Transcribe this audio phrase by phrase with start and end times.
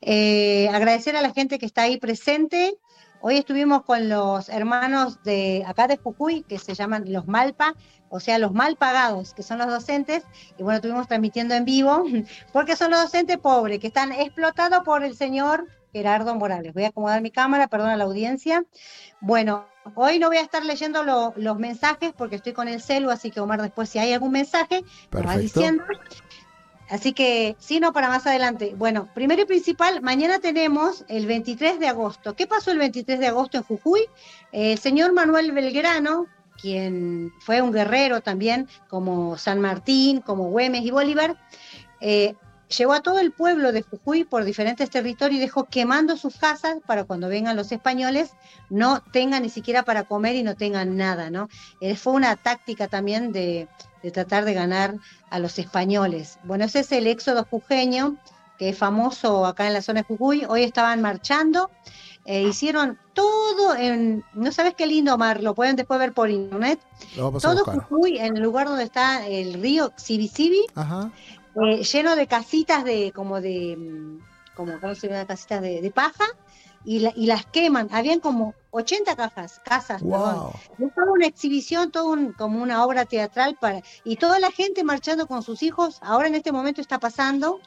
[0.00, 2.76] eh, agradecer a la gente que está ahí presente.
[3.20, 7.74] Hoy estuvimos con los hermanos de acá de Jujuy, que se llaman los Malpa,
[8.08, 10.24] o sea, los mal pagados, que son los docentes,
[10.58, 12.02] y bueno, estuvimos transmitiendo en vivo,
[12.52, 16.74] porque son los docentes pobres, que están explotados por el señor Gerardo Morales.
[16.74, 18.66] Voy a acomodar mi cámara, perdón a la audiencia.
[19.22, 19.64] Bueno,
[19.94, 21.02] hoy no voy a estar leyendo
[21.36, 24.84] los mensajes porque estoy con el celu, así que Omar, después si hay algún mensaje,
[25.10, 25.82] me va diciendo.
[26.90, 28.74] Así que, si no, para más adelante.
[28.76, 32.36] Bueno, primero y principal, mañana tenemos el 23 de agosto.
[32.36, 34.02] ¿Qué pasó el 23 de agosto en Jujuy?
[34.52, 36.26] el señor Manuel Belgrano,
[36.60, 41.36] quien fue un guerrero también, como San Martín, como Güemes y Bolívar,
[42.00, 42.34] eh,
[42.68, 46.78] llevó a todo el pueblo de Jujuy por diferentes territorios y dejó quemando sus casas
[46.86, 48.32] para cuando vengan los españoles
[48.70, 51.48] no tengan ni siquiera para comer y no tengan nada, ¿no?
[51.80, 53.68] Eh, fue una táctica también de,
[54.12, 54.94] tratar de ganar
[55.30, 56.38] a los españoles.
[56.44, 58.16] Bueno, ese es el éxodo jujeño,
[58.56, 60.44] que es famoso acá en la zona de Jujuy.
[60.48, 61.70] Hoy estaban marchando,
[62.24, 66.78] eh, hicieron todo en, no sabes qué lindo mar, lo pueden después ver por internet.
[67.16, 70.30] Todo Jujuy, en el lugar donde está el río Xibi
[70.76, 71.10] Ajá
[71.62, 74.18] eh, lleno de casitas de, como de, mm,
[74.54, 75.26] como, ¿cómo se llama?
[75.26, 76.24] Casitas de, de paja,
[76.86, 77.88] y, y, las queman.
[77.90, 80.52] Habían como 80 cajas, casas, wow.
[80.94, 85.26] toda una exhibición, todo un, como una obra teatral para y toda la gente marchando
[85.26, 85.98] con sus hijos.
[86.02, 87.60] Ahora en este momento está pasando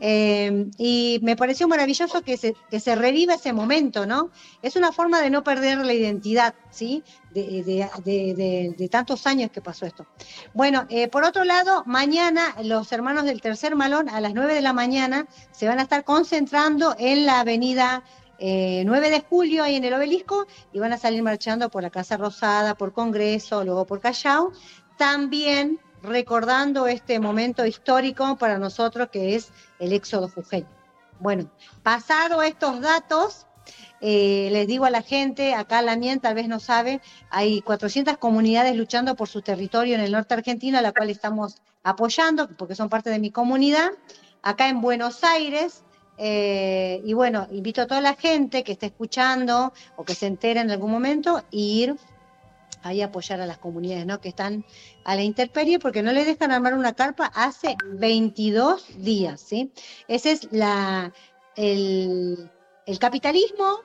[0.00, 4.30] eh, y me pareció maravilloso que se, que se reviva ese momento, ¿no?
[4.60, 7.04] Es una forma de no perder la identidad, ¿sí?
[7.30, 10.06] De, de, de, tantos años que pasó esto.
[10.54, 14.60] Bueno, eh, por otro lado, mañana los hermanos del tercer malón a las 9 de
[14.60, 18.02] la mañana se van a estar concentrando en la avenida
[18.40, 21.90] 9 eh, de julio ahí en el obelisco y van a salir marchando por la
[21.90, 24.52] Casa Rosada, por Congreso, luego por Callao,
[24.96, 30.68] también recordando este momento histórico para nosotros que es el éxodo jujeño.
[31.18, 31.50] Bueno,
[31.82, 33.46] pasado estos datos,
[34.00, 38.18] eh, les digo a la gente, acá la mien tal vez no sabe, hay 400
[38.18, 42.76] comunidades luchando por su territorio en el norte argentino, a la cual estamos apoyando, porque
[42.76, 43.90] son parte de mi comunidad.
[44.42, 45.82] Acá en Buenos Aires
[46.20, 50.60] eh, y bueno, invito a toda la gente que esté escuchando o que se entere
[50.60, 51.94] en algún momento ir
[52.82, 54.20] ahí a apoyar a las comunidades ¿no?
[54.20, 54.64] que están
[55.04, 59.40] a la intemperie porque no le dejan armar una carpa hace 22 días.
[59.40, 59.72] ¿sí?
[60.08, 60.48] Ese es
[61.54, 62.50] el,
[62.98, 63.78] capitalismo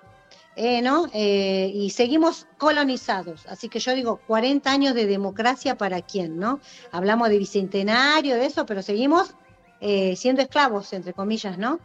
[0.56, 1.08] eh, ¿no?
[1.14, 3.46] Eh, y seguimos colonizados.
[3.48, 6.60] Así que yo digo, 40 años de democracia para quién, ¿no?
[6.92, 9.36] Hablamos de bicentenario, de eso, pero seguimos
[10.16, 11.82] siendo esclavos, entre comillas, ¿no?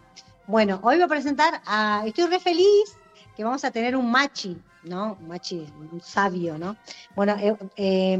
[0.48, 2.04] Bueno, hoy voy a presentar a.
[2.06, 2.96] Estoy re feliz
[3.36, 5.18] que vamos a tener un machi, ¿no?
[5.20, 6.74] Un machi, un sabio, ¿no?
[7.14, 8.18] Bueno, eh, eh,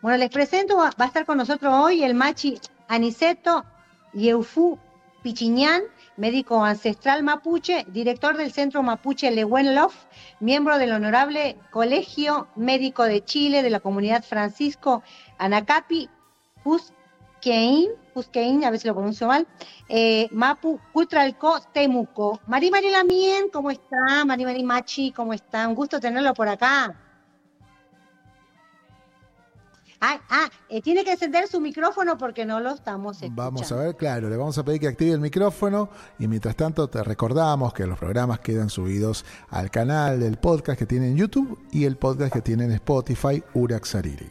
[0.00, 3.64] bueno, les presento, va a estar con nosotros hoy el machi Aniceto
[4.12, 4.78] Yeufú
[5.24, 5.82] Pichiñán,
[6.16, 9.96] médico ancestral mapuche, director del Centro Mapuche Lewenlof,
[10.38, 15.02] miembro del Honorable Colegio Médico de Chile de la Comunidad Francisco
[15.38, 16.08] Anacapi,
[17.44, 19.46] Huskein, Huskein, a ver si lo pronuncio mal,
[19.88, 22.40] eh, Mapu Cutralco Temuco.
[22.46, 24.24] Mari Mari Lamien, ¿cómo está?
[24.24, 25.68] Mari Mari Machi, ¿cómo está?
[25.68, 26.98] Un gusto tenerlo por acá.
[30.00, 33.42] Ah, ah eh, tiene que encender su micrófono porque no lo estamos escuchando.
[33.42, 36.88] Vamos a ver, claro, le vamos a pedir que active el micrófono y mientras tanto
[36.88, 41.58] te recordamos que los programas quedan subidos al canal del podcast que tiene en YouTube
[41.72, 44.30] y el podcast que tiene en Spotify, Uraxariri.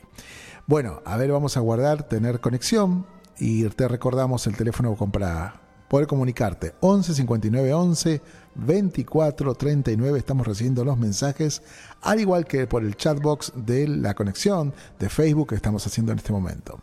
[0.66, 3.06] Bueno, a ver, vamos a guardar, tener conexión
[3.38, 6.74] y te recordamos el teléfono para poder comunicarte.
[6.80, 8.22] 11 59 11
[8.56, 11.62] 24 39 estamos recibiendo los mensajes,
[12.02, 16.20] al igual que por el chatbox de la conexión de Facebook que estamos haciendo en
[16.20, 16.80] este momento.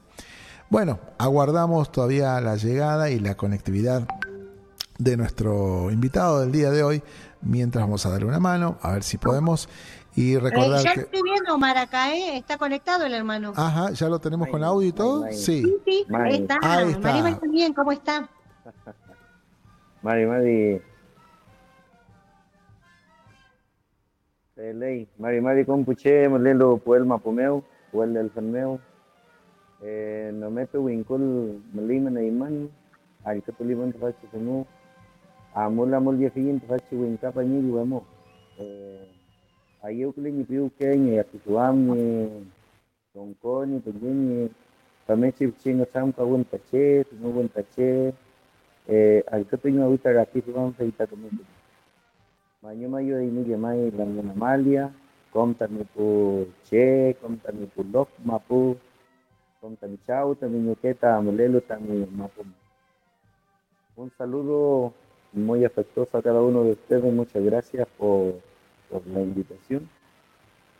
[0.68, 4.06] Bueno, aguardamos todavía la llegada y la conectividad
[4.98, 7.02] de nuestro invitado del día de hoy,
[7.40, 9.70] mientras vamos a darle una mano, a ver si podemos.
[10.16, 13.52] Y eh, recordar ya estoy viendo Maracaé, está conectado el hermano.
[13.56, 15.26] Ajá, ya lo tenemos con audio y todo.
[15.32, 16.58] Sí, sí, ahí está.
[16.62, 17.22] Ahí está.
[17.22, 18.28] Mari, también, ¿cómo está?
[20.02, 20.82] Mari, Mari.
[24.60, 28.78] ley mari mari con puche lelo puel mapumeu puel del fermeu
[29.82, 32.68] eh, no me winkul melima na iman
[33.24, 34.66] al que tuliban tafachi semu
[35.54, 38.04] amul amul dia fiin tafachi winka pa ni wemo
[38.58, 39.09] eh
[39.82, 42.04] ayo kule ni piu ke ni ya tuam ni
[43.12, 44.50] tongko ni penjeni
[45.06, 48.12] tamechi chinga sam ka won tache tu won tache
[48.88, 51.28] eh al que tuño ahorita aquí tuam feita como
[52.60, 54.92] Mañuma yo ini ge mai lang Amalia,
[55.32, 58.76] contame po che, contame po lok mapu,
[59.62, 62.44] contame chau, también ñuqueta, amolelo, también mapu.
[63.96, 64.92] Un saludo
[65.32, 68.34] muy afectuoso a cada uno de ustedes, muchas gracias por,
[68.90, 69.88] por la invitación.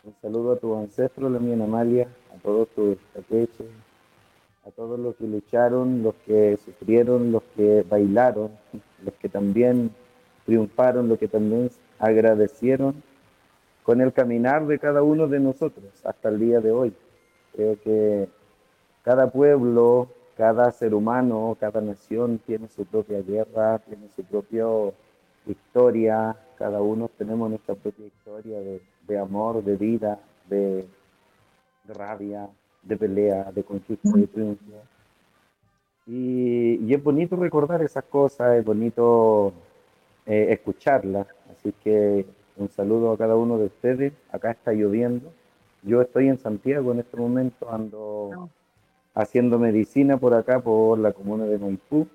[0.03, 3.67] Un saludo a tus ancestros, la mía Amalia, a todos tus taqueches,
[4.67, 8.51] a todos los que lucharon, los que sufrieron, los que bailaron,
[9.05, 9.91] los que también
[10.47, 13.03] triunfaron, lo que también agradecieron
[13.83, 16.95] con el caminar de cada uno de nosotros hasta el día de hoy.
[17.53, 18.29] Creo que
[19.03, 24.67] cada pueblo, cada ser humano, cada nación tiene su propia guerra, tiene su propia
[25.47, 28.59] historia, cada uno tenemos nuestra propia historia
[29.09, 30.85] de, amor, de vida, de,
[31.89, 32.51] rabia,
[32.83, 34.62] de pelea, de conquista, de triunfo.
[36.07, 39.55] Y, y, es bonito recordar esas cosas, es bonito
[40.27, 41.27] eh, escucharla.
[41.51, 42.27] Así que
[42.59, 44.12] un saludo a cada uno de ustedes.
[44.31, 45.33] Acá está lloviendo.
[45.83, 48.51] Yo estoy en Santiago en este momento, ando
[49.15, 52.07] haciendo medicina por acá, por la comuna de Maipú.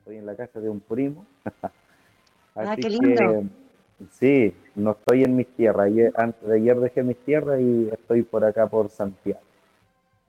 [0.00, 1.24] Estoy en la casa de un primo.
[2.56, 3.61] ah, qué lindo.
[4.10, 5.90] Sí, no estoy en mis tierras.
[6.16, 9.40] antes de ayer dejé mis tierras y estoy por acá por Santiago,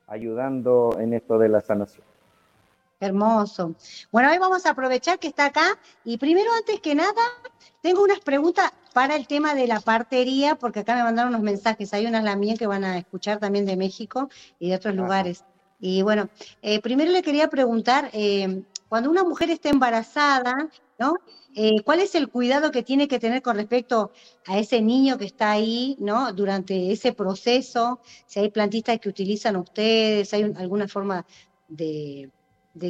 [0.07, 2.05] ayudando en esto de la sanación.
[2.99, 3.75] Hermoso.
[4.11, 7.21] Bueno, hoy vamos a aprovechar que está acá y primero, antes que nada,
[7.81, 11.93] tengo unas preguntas para el tema de la partería, porque acá me mandaron unos mensajes.
[11.93, 15.43] Hay unas la mía que van a escuchar también de México y de otros lugares.
[15.81, 16.29] Y bueno,
[16.61, 20.69] eh, primero le quería preguntar, eh, cuando una mujer está embarazada,
[21.55, 24.11] Eh, ¿Cuál es el cuidado que tiene que tener con respecto
[24.47, 26.33] a ese niño que está ahí, ¿no?
[26.33, 31.25] Durante ese proceso, si hay plantistas que utilizan ustedes, hay alguna forma
[31.67, 32.31] de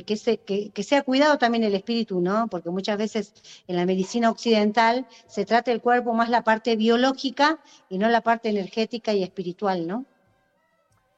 [0.06, 2.48] que, sea cuidado también el espíritu, ¿no?
[2.48, 3.34] Porque muchas veces
[3.68, 8.22] en la medicina occidental se trata el cuerpo más la parte biológica y no la
[8.22, 10.06] parte energética y espiritual, ¿no?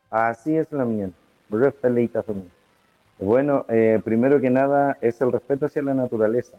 [0.10, 1.12] Así es la mía.
[3.20, 6.58] Bueno, eh, primero que nada es el respeto hacia la naturaleza.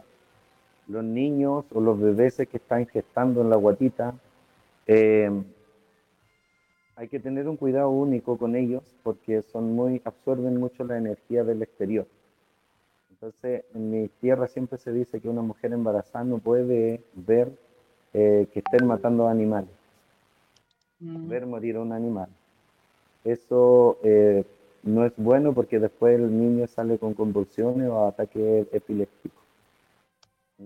[0.87, 4.13] Los niños o los bebés que están gestando en la guatita,
[4.85, 5.29] eh,
[6.95, 11.43] hay que tener un cuidado único con ellos porque son muy, absorben mucho la energía
[11.43, 12.07] del exterior.
[13.11, 17.51] Entonces, en mi tierra siempre se dice que una mujer embarazada no puede ver
[18.13, 19.69] eh, que estén matando animales,
[20.99, 21.27] mm.
[21.27, 22.29] ver morir a un animal.
[23.23, 24.43] Eso eh,
[24.83, 29.35] no es bueno porque después el niño sale con convulsiones o ataque epiléptico.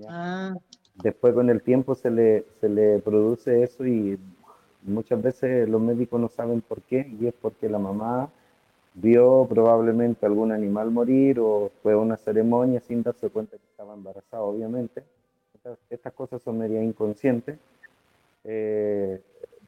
[0.07, 0.55] Ah.
[0.95, 4.19] Después con el tiempo se le, se le produce eso y
[4.83, 8.29] Muchas veces los médicos no saben por qué y es porque la mamá
[8.95, 14.41] vio probablemente algún animal morir o fue una ceremonia sin darse cuenta que estaba embarazada,
[14.41, 15.03] obviamente.
[15.91, 17.59] Estas, cosas son media inconscientes.
[18.43, 19.21] Eh,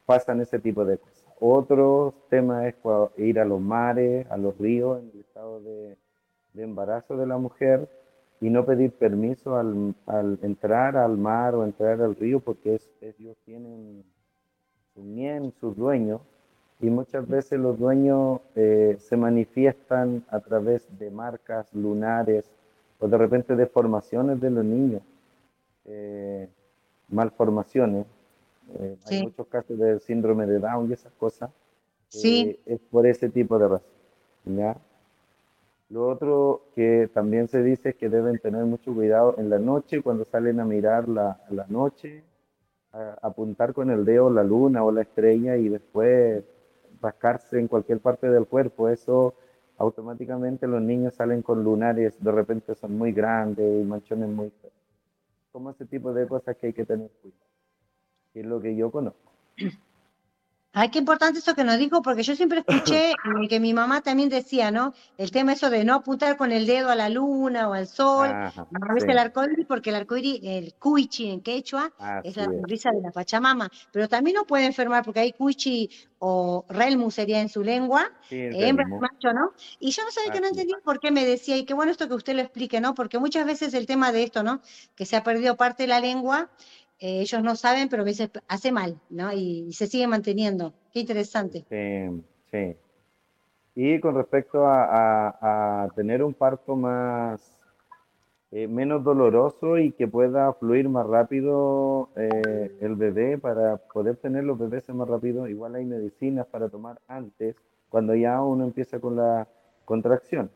[0.04, 1.24] pasan ese tipo de cosas.
[1.38, 2.74] Otro tema es
[3.16, 5.96] ir a los mares, a los ríos en el estado de,
[6.56, 7.88] embarazo de la mujer
[8.44, 9.94] y no pedir permiso al,
[10.42, 14.04] entrar al mar o entrar al río porque ellos tienen
[14.92, 16.20] su sus dueños,
[16.78, 22.50] y muchas veces los dueños eh, se manifiestan a través de marcas lunares
[22.98, 25.00] o de repente deformaciones de los niños,
[25.86, 26.46] eh,
[27.08, 28.04] malformaciones.
[28.78, 31.50] Eh, hay muchos casos de síndrome de Down y esas cosas.
[32.08, 32.60] Sí.
[32.66, 34.78] es por ese tipo de razón.
[35.94, 40.02] Lo otro que también se dice es que deben tener mucho cuidado en la noche
[40.02, 42.24] cuando salen a mirar la, la noche
[43.22, 46.42] apuntar con el dedo la luna o la estrella y después
[47.00, 48.88] rascarse en cualquier parte del cuerpo.
[48.88, 49.34] Eso
[49.78, 54.74] automáticamente los niños salen con lunares, de repente son muy grandes y manchones muy feos.
[55.52, 57.40] Como ese tipo de cosas que hay que tener cuidado.
[58.34, 59.30] Y es lo que yo conozco.
[60.76, 63.12] Ay, qué importante eso que nos dijo, porque yo siempre escuché
[63.48, 64.92] que mi mamá también decía, ¿no?
[65.16, 68.28] El tema eso de no apuntar con el dedo a la luna o al sol,
[68.28, 71.92] a veces el arcoíris, porque el arcoíris, el cuichi en quechua,
[72.24, 75.88] es la sonrisa de la Pachamama, pero también no puede enfermar, porque hay cuichi
[76.18, 79.52] o relmu sería en su lengua, hembra macho, ¿no?
[79.78, 82.08] Y yo no sabía que no entendía por qué me decía, y qué bueno esto
[82.08, 82.94] que usted lo explique, ¿no?
[82.94, 84.60] Porque muchas veces el tema de esto, ¿no?
[84.96, 86.50] Que se ha perdido parte de la lengua,
[86.98, 89.32] eh, ellos no saben, pero a veces hace mal, ¿no?
[89.32, 90.72] Y, se sigue manteniendo.
[90.92, 91.64] Qué interesante.
[91.68, 92.76] Sí, sí.
[93.74, 97.58] Y con respecto a, tener un parto más,
[98.52, 104.44] eh, menos doloroso y que pueda fluir más rápido eh, el bebé, para poder tener
[104.44, 107.56] los bebés más rápido, igual hay medicinas para tomar antes,
[107.88, 109.48] cuando ya uno empieza con la
[109.84, 110.50] contracción.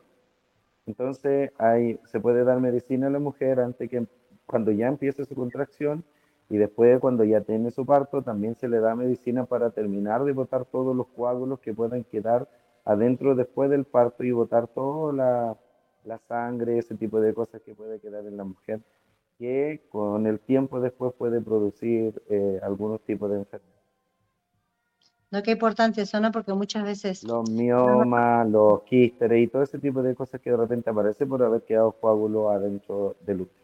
[0.85, 4.07] Entonces, hay, se puede dar medicina a la mujer antes que
[4.45, 6.03] cuando ya empiece su contracción
[6.49, 10.33] y después cuando ya tiene su parto también se le da medicina para terminar de
[10.33, 12.47] botar todos los coágulos que puedan quedar
[12.85, 15.57] adentro después del parto y botar toda la,
[16.05, 18.81] la sangre, ese tipo de cosas que puede quedar en la mujer,
[19.37, 23.79] que con el tiempo después puede producir eh, algunos tipos de enfermedades.
[25.31, 26.31] No, qué importante eso, ¿no?
[26.31, 27.23] Porque muchas veces...
[27.23, 31.43] Los miomas, los quísteres y todo ese tipo de cosas que de repente aparecen por
[31.43, 33.58] haber quedado coágulos adentro del útero.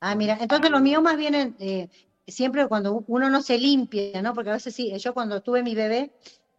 [0.00, 1.88] Ah, mira, entonces los míos más vienen eh,
[2.26, 4.34] siempre cuando uno no se limpia, ¿no?
[4.34, 6.12] Porque a veces sí, yo cuando tuve mi bebé,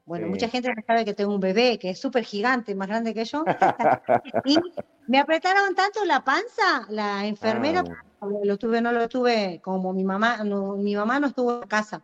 [0.05, 3.25] bueno, mucha gente sabe que tengo un bebé que es súper gigante, más grande que
[3.25, 3.45] yo,
[4.45, 4.57] y
[5.07, 8.27] me apretaron tanto la panza, la enfermera, ah.
[8.43, 12.01] lo tuve, no lo tuve, como mi mamá, mi mamá no estuvo en casa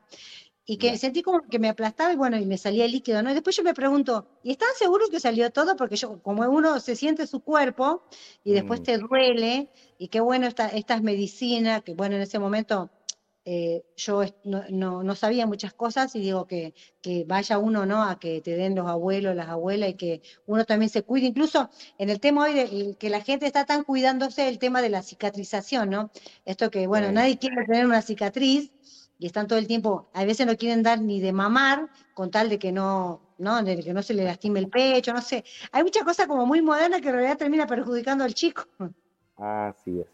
[0.65, 3.29] y que sentí como que me aplastaba y bueno, y me salía el líquido, ¿no?
[3.29, 5.75] Y después yo me pregunto, ¿y están seguros que salió todo?
[5.75, 8.03] Porque yo, como uno se siente su cuerpo
[8.43, 8.83] y después mm.
[8.83, 9.69] te duele,
[9.99, 12.89] y qué bueno esta, estas medicinas, que bueno, en ese momento
[13.47, 18.01] eh, yo no, no, sabía muchas cosas y digo que, que, vaya uno, ¿no?
[18.01, 21.27] A que te den los abuelos, las abuelas y que uno también se cuide.
[21.27, 21.69] Incluso
[21.99, 25.03] en el tema hoy de que la gente está tan cuidándose el tema de la
[25.03, 26.09] cicatrización, ¿no?
[26.43, 28.71] Esto que, bueno, nadie quiere tener una cicatriz
[29.17, 32.49] y están todo el tiempo, a veces no quieren dar ni de mamar con tal
[32.49, 33.63] de que no, ¿no?
[33.63, 35.43] De que no se le lastime el pecho, no sé.
[35.71, 38.67] Hay muchas cosas como muy modernas que en realidad termina perjudicando al chico.
[39.37, 40.07] Así es.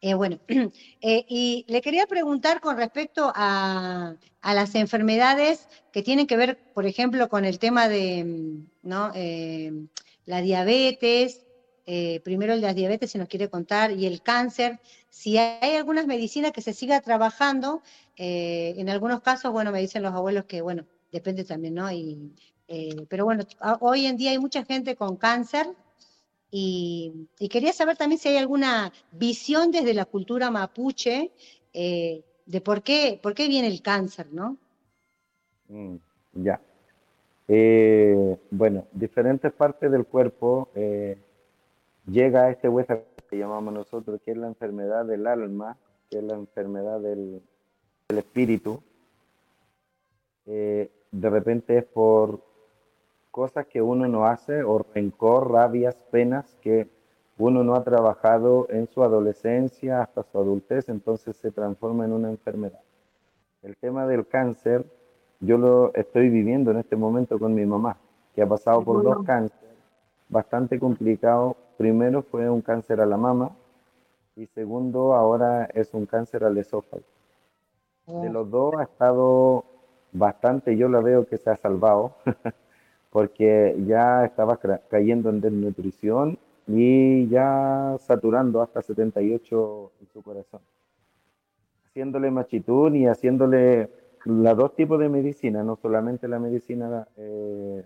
[0.00, 0.38] Eh, bueno,
[1.00, 6.56] eh, y le quería preguntar con respecto a, a, las enfermedades que tienen que ver,
[6.72, 9.10] por ejemplo, con el tema de ¿no?
[9.14, 9.72] Eh,
[10.24, 11.46] la diabetes,
[11.90, 14.78] eh, primero el de las diabetes, si nos quiere contar, y el cáncer,
[15.08, 17.80] si hay algunas medicinas que se siga trabajando,
[18.18, 21.90] eh, en algunos casos, bueno, me dicen los abuelos que, bueno, depende también, ¿no?
[21.90, 22.34] Y,
[22.68, 23.42] eh, pero bueno,
[23.80, 25.66] hoy en día hay mucha gente con cáncer
[26.50, 31.32] y, quería saber también si hay alguna visión desde la cultura mapuche
[31.72, 34.58] de por qué, por qué viene el cáncer, ¿no?
[35.68, 35.96] Mm,
[36.34, 36.60] ya.
[38.50, 40.68] bueno, diferentes partes del cuerpo
[42.08, 45.76] llega a este hueso que llamamos nosotros, que es la enfermedad del alma,
[46.10, 47.42] que es la enfermedad del,
[48.08, 48.80] espíritu,
[50.46, 52.40] eh, de repente es por
[53.30, 56.88] cosas que uno no hace, o rencor, rabias, penas que
[57.36, 62.30] uno no ha trabajado en su adolescencia hasta su adultez, entonces se transforma en una
[62.30, 62.80] enfermedad.
[63.62, 64.86] El tema del cáncer,
[65.40, 67.98] yo lo estoy viviendo en este momento con mi mamá,
[68.34, 69.68] que ha pasado por dos cánceres
[70.28, 73.52] bastante complicado primero fue un cáncer a la mama
[74.36, 77.04] y segundo ahora es un cáncer al esófago.
[78.06, 78.32] De oh.
[78.32, 79.64] los dos ha estado
[80.12, 82.14] bastante, yo la veo que se ha salvado,
[83.10, 84.58] porque ya estaba
[84.90, 90.60] cayendo en desnutrición y ya saturando hasta 78 en su corazón.
[91.86, 93.88] Haciéndole machitún y haciéndole
[94.24, 97.84] los dos tipos de medicina, no solamente la medicina eh,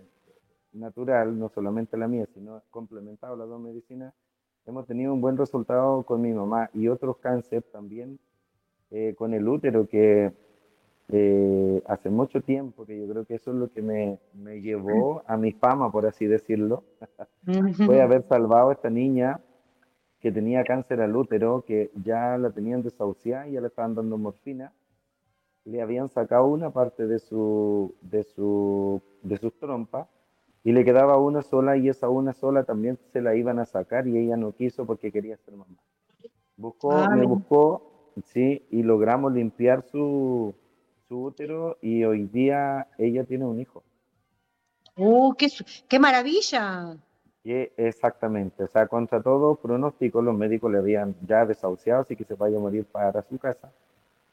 [0.73, 4.13] natural, no solamente la mía, sino complementado las dos medicinas,
[4.65, 8.19] hemos tenido un buen resultado con mi mamá y otros cánceres también
[8.91, 10.31] eh, con el útero, que
[11.09, 15.23] eh, hace mucho tiempo, que yo creo que eso es lo que me, me llevó
[15.27, 16.83] a mi fama, por así decirlo,
[17.85, 19.39] fue haber salvado a esta niña
[20.19, 24.71] que tenía cáncer al útero, que ya la tenían desahuciada ya le estaban dando morfina,
[25.65, 30.07] le habían sacado una parte de, su, de, su, de sus trompas
[30.63, 34.07] y le quedaba una sola y esa una sola también se la iban a sacar
[34.07, 35.75] y ella no quiso porque quería ser mamá.
[36.55, 40.53] Buscó, ah, me buscó, sí, y logramos limpiar su,
[41.07, 43.83] su útero y hoy día ella tiene un hijo.
[44.95, 45.47] ¡Uh, qué,
[45.87, 46.97] qué maravilla!
[47.45, 52.35] exactamente, o sea, contra todo pronóstico, los médicos le habían ya desahuciado, así que se
[52.35, 53.69] vaya a morir para su casa.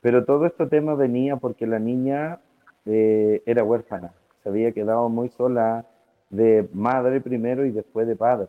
[0.01, 2.39] Pero todo este tema venía porque la niña
[2.87, 5.87] eh, era huérfana, se había quedado muy sola
[6.31, 8.49] de madre primero y después de padre.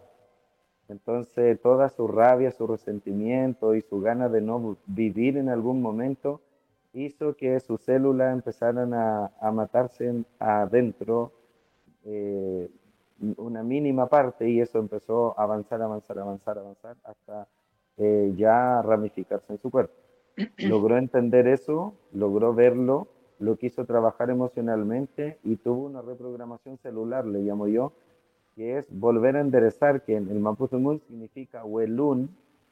[0.87, 6.41] Entonces, toda su rabia, su resentimiento y su ganas de no vivir en algún momento
[6.93, 11.31] hizo que sus células empezaran a, a matarse adentro
[12.03, 12.69] eh,
[13.37, 17.47] una mínima parte y eso empezó a avanzar, avanzar, avanzar, avanzar hasta
[17.97, 19.93] eh, ya ramificarse en su cuerpo.
[20.57, 23.07] Logró entender eso, logró verlo,
[23.41, 27.91] lo quiso trabajar emocionalmente y tuvo una reprogramación celular, le llamo yo,
[28.55, 32.29] que es volver a enderezar, que en el Mapuzungún significa huelun,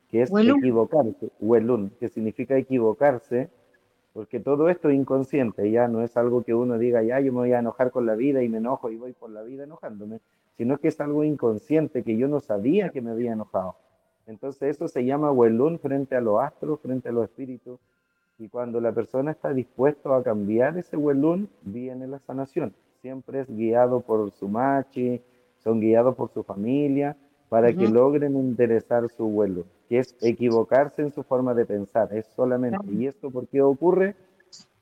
[0.10, 3.50] que es equivocarse, huelun, que significa equivocarse,
[4.14, 7.40] porque todo esto es inconsciente, ya no es algo que uno diga, ya yo me
[7.40, 10.20] voy a enojar con la vida y me enojo y voy por la vida enojándome,
[10.56, 13.76] sino que es algo inconsciente que yo no sabía que me había enojado.
[14.28, 17.80] Entonces eso se llama huelún frente a los astros, frente a los espíritus,
[18.40, 22.74] y cuando la persona está dispuesto a cambiar ese huelún, viene la sanación.
[23.02, 25.22] Siempre es guiado por su machi,
[25.58, 27.18] son guiados por su familia,
[27.50, 32.28] para que logren enderezar su vuelo, que es equivocarse en su forma de pensar, es
[32.36, 32.86] solamente.
[32.92, 34.16] ¿Y esto por qué ocurre?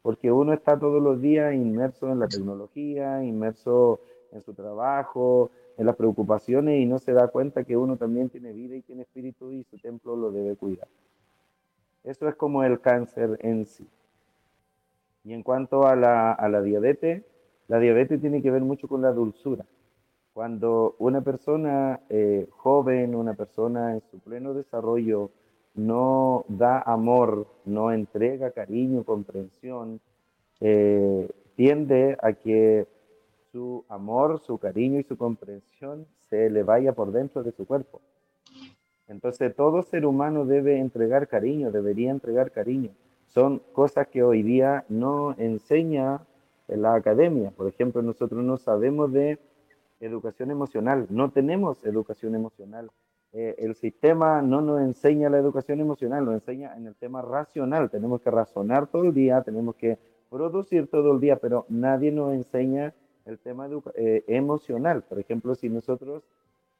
[0.03, 5.85] Porque uno está todos los días inmerso en la tecnología, inmerso en su trabajo, en
[5.85, 9.51] las preocupaciones y no se da cuenta que uno también tiene vida y tiene espíritu
[9.51, 10.87] y su templo lo debe cuidar.
[12.07, 13.85] Eso es como el cáncer en sí.
[15.25, 17.25] Y en cuanto a la, diabetes,
[17.67, 19.65] la diabetes tiene que ver mucho con la dulzura.
[20.31, 25.31] Cuando una persona eh, joven, una persona en su pleno desarrollo,
[25.75, 29.99] no da amor, no entrega cariño, comprensión,
[30.61, 32.87] eh, tiende a que
[33.51, 37.99] su amor, su cariño y su comprensión se le vaya por dentro de su cuerpo.
[39.07, 42.91] Entonces todo ser humano debe entregar cariño, debería entregar cariño.
[43.27, 46.21] Son cosas que hoy día no enseña
[46.67, 47.51] en la academia.
[47.51, 49.39] Por ejemplo, nosotros no sabemos de
[49.99, 51.07] educación emocional.
[51.09, 52.89] No tenemos educación emocional.
[53.33, 57.89] Eh, el sistema no nos enseña la educación emocional, nos enseña en el tema racional.
[57.89, 59.97] Tenemos que razonar todo el día, tenemos que
[60.29, 62.93] producir todo el día, pero nadie nos enseña
[63.25, 65.03] el tema eh, emocional.
[65.03, 66.23] Por ejemplo, si nosotros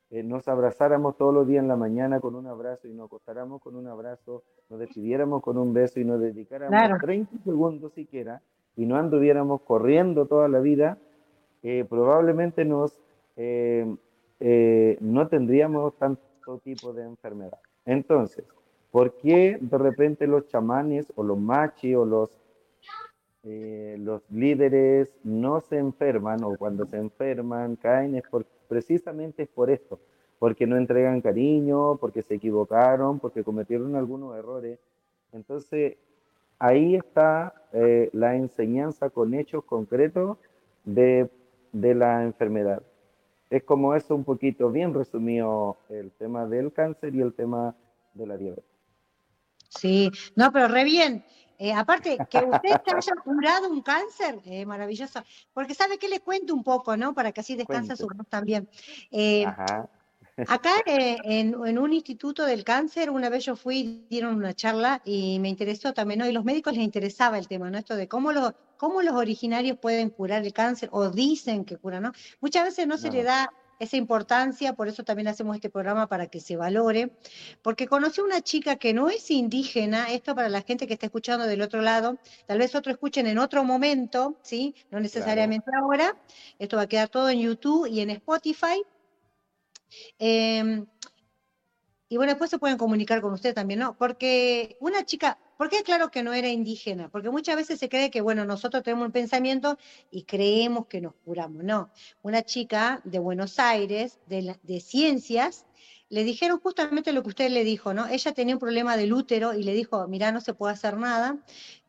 [0.10, 3.62] eh, nos abrazáramos todos los días en la mañana con un abrazo y nos acostáramos
[3.62, 8.41] con un abrazo, nos despidiéramos con un beso y nos dedicáramos 30 segundos siquiera
[8.76, 10.98] y no anduviéramos corriendo toda la vida,
[11.89, 12.98] probablemente nos
[13.38, 13.86] eh,
[14.39, 17.60] eh, no tendríamos tanto tipo de enfermedad.
[17.86, 18.46] Entonces,
[18.91, 22.32] ¿por qué de repente los chamanes o los machis o los,
[23.43, 28.15] eh, los líderes no se enferman o cuando se enferman caen?
[28.15, 29.99] Es por, precisamente es por esto,
[30.39, 34.80] porque no entregan cariño, porque se equivocaron, porque cometieron algunos errores.
[35.34, 35.97] Entonces,
[36.60, 37.53] ahí está
[38.13, 40.38] la enseñanza con hechos concretos
[40.86, 41.30] de,
[41.71, 42.82] de la enfermedad
[43.49, 47.75] es como eso un poquito bien resumido el tema del cáncer y el tema
[48.13, 48.77] de la diabetes.
[49.67, 51.25] Sí, no, pero re bien.
[51.60, 55.23] Eh, aparte, que usted haya curado un cáncer, eh, maravilloso.
[55.53, 57.13] Porque sabe que le cuento un poco, ¿no?
[57.13, 58.69] Para que así descansa su voz también.
[59.12, 59.89] Eh, Ajá.
[60.45, 65.39] Acá eh, en, un instituto del cáncer, una vez yo fui, dieron una charla y
[65.39, 66.27] me interesó también, ¿no?
[66.27, 67.80] Y los médicos les interesaba el tema, ¿no?
[67.80, 72.03] Esto de cómo los, cómo los originarios pueden curar el cáncer o dicen que curan,
[72.03, 72.12] ¿no?
[72.39, 76.28] Muchas veces no, se le da esa importancia, por eso también hacemos este programa para
[76.28, 77.12] que se valore,
[77.62, 81.46] porque conocí una chica que no es indígena, esto para la gente que está escuchando
[81.46, 84.76] del otro lado, tal vez otro escuchen en otro momento, ¿sí?
[84.92, 86.18] No necesariamente ahora,
[86.60, 88.84] esto va a quedar todo en YouTube y en Spotify,
[90.20, 90.86] Em,
[92.10, 93.98] y bueno, después se pueden comunicar con usted también, ¿no?
[93.98, 97.10] Porque una chica, ¿por qué claro que no era indígena?
[97.10, 99.78] Porque muchas veces se cree que, bueno, nosotros tenemos un pensamiento
[100.10, 101.63] y creemos que nos curamos.
[101.63, 101.91] No,
[102.22, 105.65] una chica de Buenos Aires, de, de ciencias,
[106.10, 108.08] le dijeron justamente lo que usted le dijo, ¿no?
[108.08, 111.38] Ella tenía un problema del útero y le dijo, mira, no se puede hacer nada.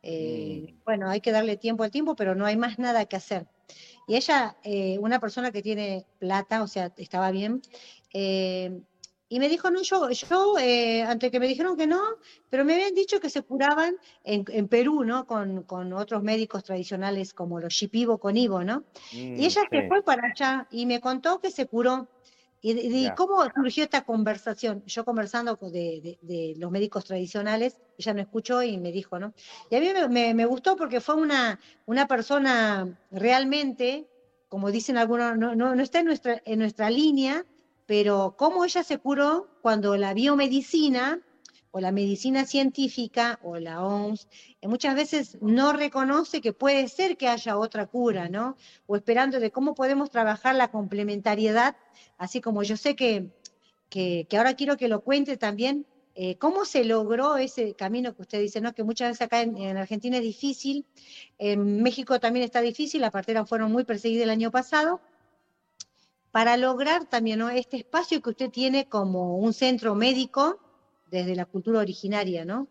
[0.03, 0.83] Eh, mm.
[0.83, 3.47] Bueno, hay que darle tiempo al tiempo, pero no hay más nada que hacer.
[4.07, 7.61] Y ella, eh, una persona que tiene plata, o sea, estaba bien,
[8.13, 8.81] eh,
[9.29, 12.01] y me dijo, no, yo, yo eh, antes que me dijeron que no,
[12.49, 15.27] pero me habían dicho que se curaban en, en Perú, ¿no?
[15.27, 18.83] Con, con, otros médicos tradicionales como los Shipibo con Ivo, ¿no?
[19.11, 22.07] y mm, ella se fue para allá y me contó que se curó.
[22.61, 24.83] ¿Y, cómo surgió esta conversación?
[24.85, 29.33] Yo conversando de, de, los médicos tradicionales, ella me escuchó y me dijo, ¿no?
[29.69, 34.09] Y a mí me, me, gustó porque fue una, una persona realmente
[34.49, 37.45] como dicen algunos, no, no, no está en nuestra, en nuestra línea,
[37.89, 41.19] pero cómo ella se curó cuando la biomedicina
[41.71, 44.27] o la medicina científica o la OMS
[44.61, 48.57] eh, muchas veces no reconoce que puede ser que haya otra cura, ¿no?
[48.85, 51.77] O esperando de cómo podemos trabajar la complementariedad,
[52.19, 53.31] así como yo sé que,
[53.89, 58.39] que, ahora quiero que lo cuente también, eh, ¿cómo se logró ese camino que usted
[58.39, 58.75] dice, ¿no?
[58.75, 60.85] que muchas veces acá en, Argentina es difícil,
[61.39, 65.01] en México también está difícil, las parteras fueron muy perseguidas el año pasado,
[66.31, 67.49] para lograr también ¿no?
[67.49, 70.59] este espacio que usted tiene como un centro médico,
[71.09, 72.67] desde la cultura originaria, ¿no?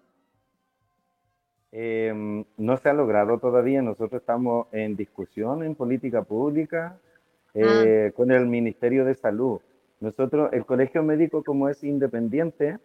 [1.71, 3.83] Em, no se ha logrado todavía.
[3.83, 6.99] Nosotros estamos en discusión en política pública
[7.53, 8.17] eh, ah.
[8.17, 9.61] con el Ministerio de Salud.
[10.01, 12.79] Nosotros, el colegio médico, como es independiente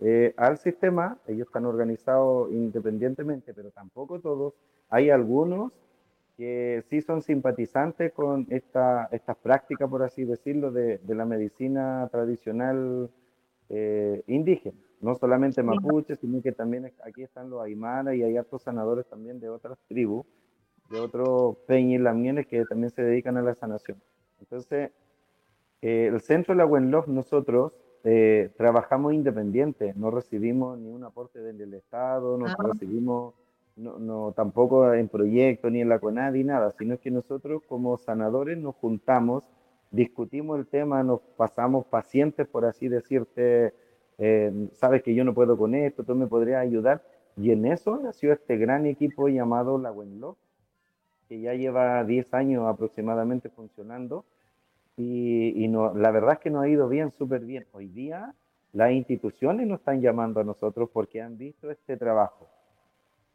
[0.00, 4.54] eh, al sistema, ellos están organizados independientemente, pero tampoco todos.
[4.90, 5.72] Hay algunos
[6.38, 12.08] que sí son simpatizantes con esta, esta práctica, por así decirlo, de, de la medicina
[12.10, 13.10] tradicional
[13.68, 18.62] eh, indígena no solamente mapuches, sino que también aquí están los aymara y hay otros
[18.62, 20.26] sanadores también de otras tribus,
[20.90, 24.00] de otros peñas lamienes que también se dedican a la sanación.
[24.40, 24.90] Entonces,
[25.82, 27.72] eh, el centro de la Wenlof, nosotros
[28.04, 32.56] eh, trabajamos independiente, no recibimos ni un aporte del Estado, no ah.
[32.72, 33.34] recibimos
[33.78, 38.58] no, no, tampoco en proyecto ni en la CONADI, nada, sino que nosotros como sanadores
[38.58, 39.44] nos juntamos,
[39.90, 43.72] discutimos el tema, nos pasamos pacientes, por así decirte,
[44.18, 47.02] eh, sabes que yo no puedo con esto, tú me podrías ayudar.
[47.36, 50.36] Y en eso nació este gran equipo llamado La Wenlo,
[51.28, 54.24] que ya lleva 10 años aproximadamente funcionando.
[54.96, 57.66] Y, y no, la verdad es que nos ha ido bien, súper bien.
[57.72, 58.34] Hoy día
[58.72, 62.48] las instituciones nos están llamando a nosotros porque han visto este trabajo.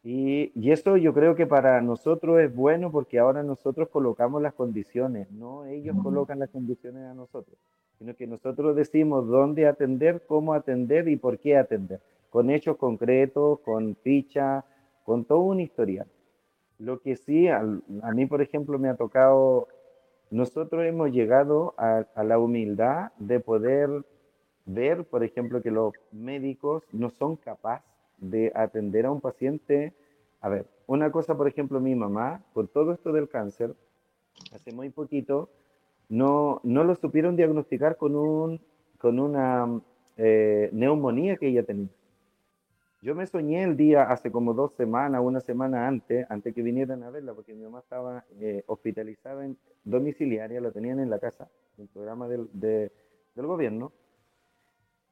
[0.04, 4.54] Y, y, eso yo creo que para nosotros es bueno porque ahora nosotros colocamos las
[4.54, 7.58] condiciones, no ellos colocan las condiciones a nosotros
[7.98, 13.60] sino que nosotros decimos dónde atender, cómo atender y por qué atender, con hechos concretos,
[13.62, 14.66] con ficha,
[15.06, 16.08] con todo un historial.
[16.80, 19.68] Lo que sí, a, mí, por ejemplo, me ha tocado,
[20.32, 23.89] nosotros hemos llegado a, a la humildad de poder
[24.66, 29.93] ver, por ejemplo, que los médicos no son capaces de atender a un paciente.
[30.41, 33.73] A ver, una cosa, por ejemplo, mi mamá, con todo esto del cáncer,
[34.54, 35.49] hace muy poquito,
[36.10, 38.62] no, no lo supieron diagnosticar con, un,
[38.97, 39.82] con una
[40.17, 41.89] eh, neumonía que ella tenía.
[43.02, 47.04] Yo me soñé el día hace como dos semanas, una semana antes, antes que vinieran
[47.04, 51.49] a verla, porque mi mamá estaba eh, hospitalizada en domiciliaria, la tenían en la casa,
[51.78, 52.91] en el programa del, del
[53.36, 53.91] gobierno.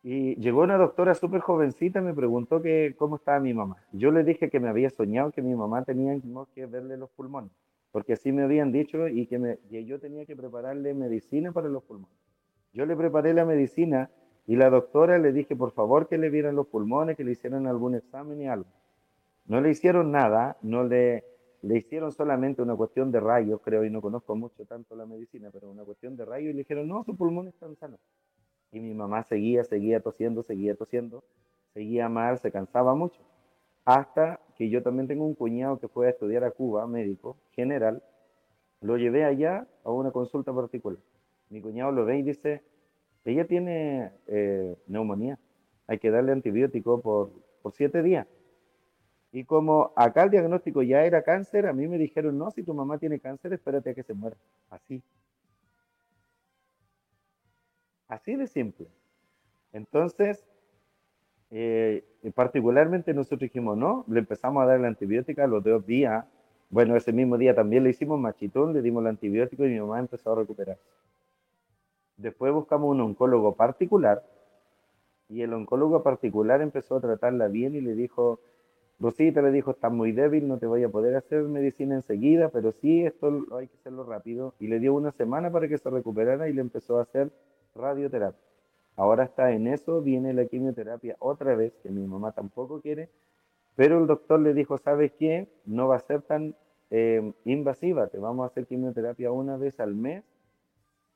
[0.03, 3.77] Y llegó una doctora súper jovencita y me preguntó que cómo estaba mi mamá.
[3.91, 6.19] Yo le dije que me había soñado que mi mamá tenía
[6.55, 7.51] que verle los pulmones
[7.91, 11.83] porque así me habían dicho y que, me, yo tenía que prepararle medicina para los
[11.83, 12.17] pulmones.
[12.73, 14.09] Yo le preparé la medicina
[14.47, 17.67] y la doctora le dije, por favor, que le vieran los pulmones, que le hicieran
[17.67, 18.69] algún examen y algo.
[19.45, 21.25] No le hicieron nada, no le,
[21.61, 25.49] le hicieron solamente una cuestión de rayos, creo, y no conozco mucho tanto la medicina,
[25.51, 27.99] pero una cuestión de rayos, y le dijeron, no, sus pulmones están sanos.
[28.71, 31.23] Y mi mamá seguía, seguía tosiendo, seguía tosiendo,
[31.73, 33.21] seguía mal, se cansaba mucho
[33.86, 38.03] hasta que yo también tengo un cuñado que fue a estudiar a Cuba, médico general,
[38.81, 40.99] lo llevé allá a una consulta particular.
[41.49, 42.63] Mi cuñado lo ve y dice,
[43.25, 45.39] ella tiene eh, neumonía,
[45.88, 47.31] hay que darle antibiótico por,
[47.62, 48.27] por siete días.
[49.34, 52.73] Y como acá el diagnóstico ya era cáncer, a mí me dijeron, no, si tu
[52.73, 54.36] mamá tiene cáncer, espérate a que se muera.
[54.69, 55.01] Así.
[58.12, 58.88] Así de simple.
[59.71, 60.45] Entonces,
[61.50, 62.04] eh,
[62.36, 66.26] particularmente nosotros dijimos, no, le empezamos a dar la antibiótica los dos días.
[66.69, 70.00] Bueno, ese mismo día también le hicimos machitón, le dimos el antibiótico y mi mamá
[70.00, 70.84] empezó a recuperarse.
[72.17, 74.21] Después buscamos un oncólogo particular
[75.30, 78.41] y el oncólogo particular empezó a tratarla bien y le dijo,
[79.00, 82.74] Rosita le dijo, estás muy débil, no te voy a poder hacer medicina enseguida, pero
[82.74, 84.54] sí, esto hay que hacerlo rápido.
[84.60, 87.32] Y le dio una semana para que se recuperara y le empezó a hacer
[87.75, 88.39] radioterapia.
[88.95, 93.10] Ahora está en eso, viene la quimioterapia otra vez, que mi mamá tampoco quiere,
[93.75, 95.47] pero el doctor le dijo, ¿sabes qué?
[95.65, 96.55] No va a ser tan
[96.89, 100.23] eh, invasiva, te vamos a hacer quimioterapia una vez al mes,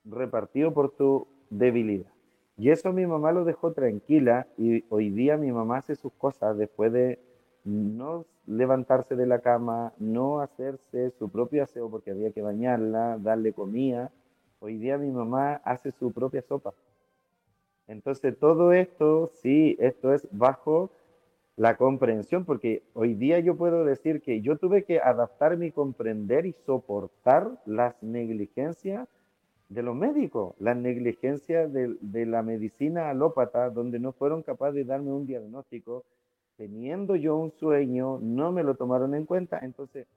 [0.06, 2.12] repartido por tu debilidad.
[2.58, 6.58] Y eso mi mamá lo dejó tranquila y hoy día mi mamá hace sus cosas
[6.58, 7.20] después de
[7.66, 13.52] no levantarse de la cama, no hacerse su propio aseo porque había que bañarla, darle
[13.52, 14.12] comida.
[14.66, 16.74] Hoy día mi mamá hace su propia sopa.
[17.88, 20.90] Entonces todo esto, sí, esto es bajo
[21.56, 26.48] la comprensión, porque hoy día yo puedo decir que yo tuve que adaptarme y comprender
[26.48, 29.08] y soportar las negligencias
[29.70, 35.14] de los médicos, las negligencias de, la medicina alópata, donde no fueron capaces de darme
[35.14, 36.06] un diagnóstico,
[36.58, 39.60] teniendo yo un sueño, no me lo tomaron en cuenta.
[39.62, 40.08] Entonces,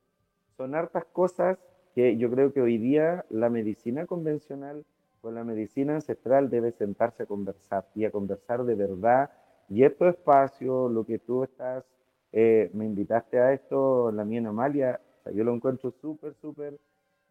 [0.57, 1.59] son hartas cosas
[1.99, 4.85] que yo creo que hoy día la medicina convencional
[5.21, 9.33] con la medicina ancestral debe sentarse a conversar y a conversar de verdad.
[9.69, 11.85] Y estos espacios, lo que tú estás,
[12.31, 15.01] eh, me invitaste a esto, la mía Amalia,
[15.35, 16.79] yo lo encuentro súper, súper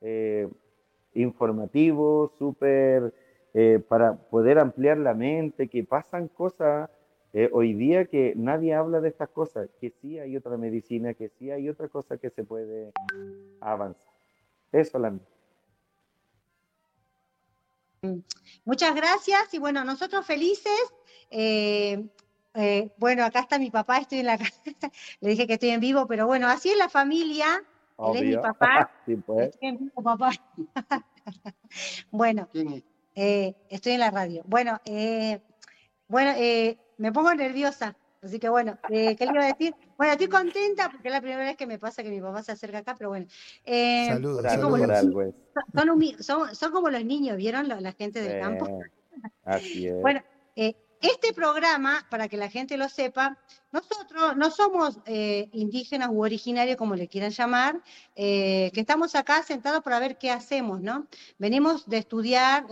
[0.02, 0.50] eh,
[1.14, 3.14] informativo, súper
[3.54, 6.90] eh, para poder ampliar la mente, que pasan cosas
[7.54, 11.52] hoy día que nadie habla de estas cosas, que sí hay otra medicina, que sí
[11.52, 12.92] hay otra cosa que se puede
[13.62, 14.17] avanzar.
[14.72, 15.14] Eso la
[18.66, 20.80] Muchas gracias y bueno, nosotros felices.
[21.30, 22.06] Eh,
[22.54, 24.62] eh, bueno, acá está mi papá, estoy en la casa,
[25.20, 27.46] le dije que estoy en vivo, pero bueno, así es la familia.
[27.98, 28.92] Él es mi papá.
[29.26, 29.50] Pues.
[29.50, 30.32] Estoy en vivo, papá.
[32.12, 32.50] bueno,
[33.16, 34.44] eh, estoy en la radio.
[34.46, 34.82] Bueno,
[36.08, 36.34] bueno,
[36.98, 37.96] me pongo nerviosa.
[38.22, 39.74] Así que bueno, ¿qué le iba a decir?
[39.98, 42.52] Bueno, estoy contenta porque es la primera vez que me pasa que mi papá se
[42.52, 43.26] acerca acá, pero bueno.
[43.66, 44.46] Eh, saludos,
[46.20, 47.68] son, son, como los niños, ¿vieron?
[47.68, 48.80] La, gente del campo.
[49.44, 50.00] Así es.
[50.00, 50.22] Bueno,
[50.56, 53.38] eh, este programa, para que la gente lo sepa,
[53.72, 57.82] nosotros no somos eh, indígenas u originarios, como le quieran llamar,
[58.16, 61.08] que estamos acá sentados para ver qué hacemos, ¿no?
[61.40, 62.68] Venimos de estudiar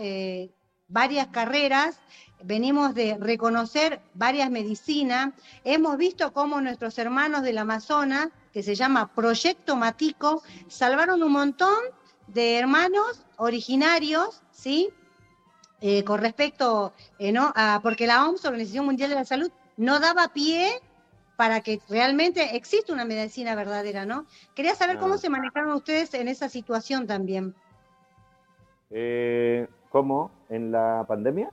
[0.88, 1.98] varias carreras
[2.42, 5.32] venimos de reconocer varias medicinas,
[5.64, 11.78] hemos visto cómo nuestros hermanos del Amazonas, que se llama Proyecto Matico, salvaron un montón
[12.26, 14.90] de hermanos originarios, ¿sí?
[15.80, 17.52] Eh, con respecto, eh, ¿no?
[17.54, 20.80] A, porque la OMS, Organización Mundial de la Salud, no daba pie
[21.36, 24.26] para que realmente exista una medicina verdadera, ¿no?
[24.54, 25.18] Quería saber cómo ah.
[25.18, 27.54] se manejaron ustedes en esa situación también.
[28.90, 30.30] Eh, ¿Cómo?
[30.50, 31.50] ¿En la pandemia?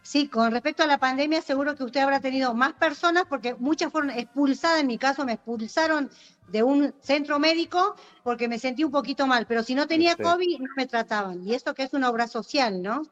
[0.00, 3.92] Sí, con respecto a la pandemia, seguro que usted habrá tenido más personas porque muchas
[3.92, 4.80] fueron expulsadas.
[4.80, 6.08] En mi caso, me expulsaron
[6.48, 10.58] de un centro médico porque me sentí un poquito mal, pero si no tenía COVID,
[10.58, 11.46] no me trataban.
[11.46, 13.02] Y esto que es una obra social, ¿no?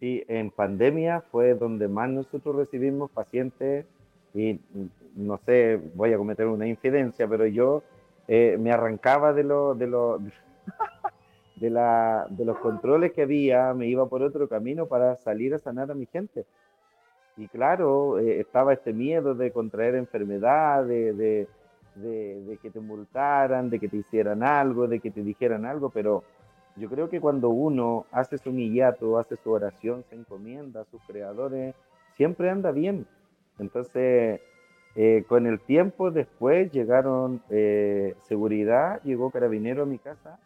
[0.00, 3.84] Sí, en pandemia fue donde más nosotros recibimos pacientes
[4.32, 4.58] y
[5.16, 7.82] no sé, voy a cometer una infidencia, pero yo
[8.26, 10.18] eh, me arrancaba de lo, de lo
[11.62, 15.60] de, la, de los controles que había, me iba por otro camino para salir a
[15.60, 16.44] sanar a mi gente.
[17.36, 21.46] Y claro, eh, estaba este miedo de contraer enfermedad, de, de,
[21.94, 26.24] de, que te multaran, de que te hicieran algo, de que te dijeran algo, pero
[26.74, 31.00] yo creo que cuando uno hace su millato, hace su oración, se encomienda a sus
[31.06, 31.76] creadores,
[32.16, 33.06] siempre anda bien.
[33.60, 34.40] Entonces,
[34.96, 40.40] eh, con el tiempo después llegaron eh, seguridad, llegó carabinero a mi casa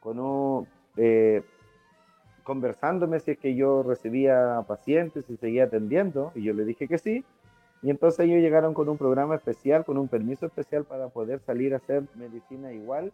[0.00, 1.42] con eh,
[2.42, 6.98] conversándome si es que yo recibía pacientes y seguía atendiendo, y yo le dije que
[6.98, 7.24] sí,
[7.82, 11.72] y entonces ellos llegaron con un programa especial, con un permiso especial para poder salir
[11.72, 13.12] a hacer medicina igual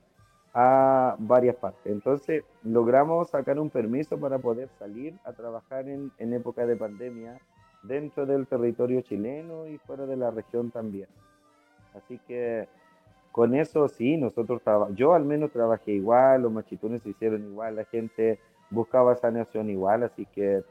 [0.54, 1.92] a varias partes.
[1.92, 7.38] Entonces logramos sacar un permiso para poder salir a trabajar en época de pandemia
[7.82, 11.08] dentro del territorio chileno y fuera de la región también.
[11.94, 12.68] Así que
[13.36, 14.62] con eso sí, nosotros
[14.94, 18.38] yo al menos trabajé igual, los machitones se hicieron igual, la gente
[18.70, 20.62] buscaba sanación igual, así que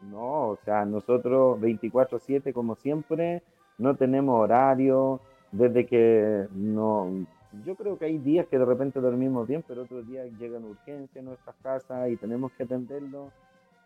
[0.00, 3.42] no, o sea, nosotros 24/7 como siempre,
[3.78, 5.18] no tenemos horario,
[5.50, 7.26] desde que no,
[7.64, 11.16] yo creo que hay días que de repente dormimos bien, pero otros días llegan urgencias
[11.16, 13.32] en nuestras casas y tenemos que atenderlo.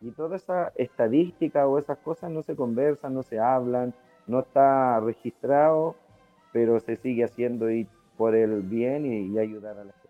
[0.03, 3.95] Y toda esa estadística o esas cosas no se conversan, no se hablan,
[4.27, 5.97] no está registrado,
[6.53, 7.89] pero se sigue haciendo y
[8.19, 10.09] por el bien y, ayudar a la gente.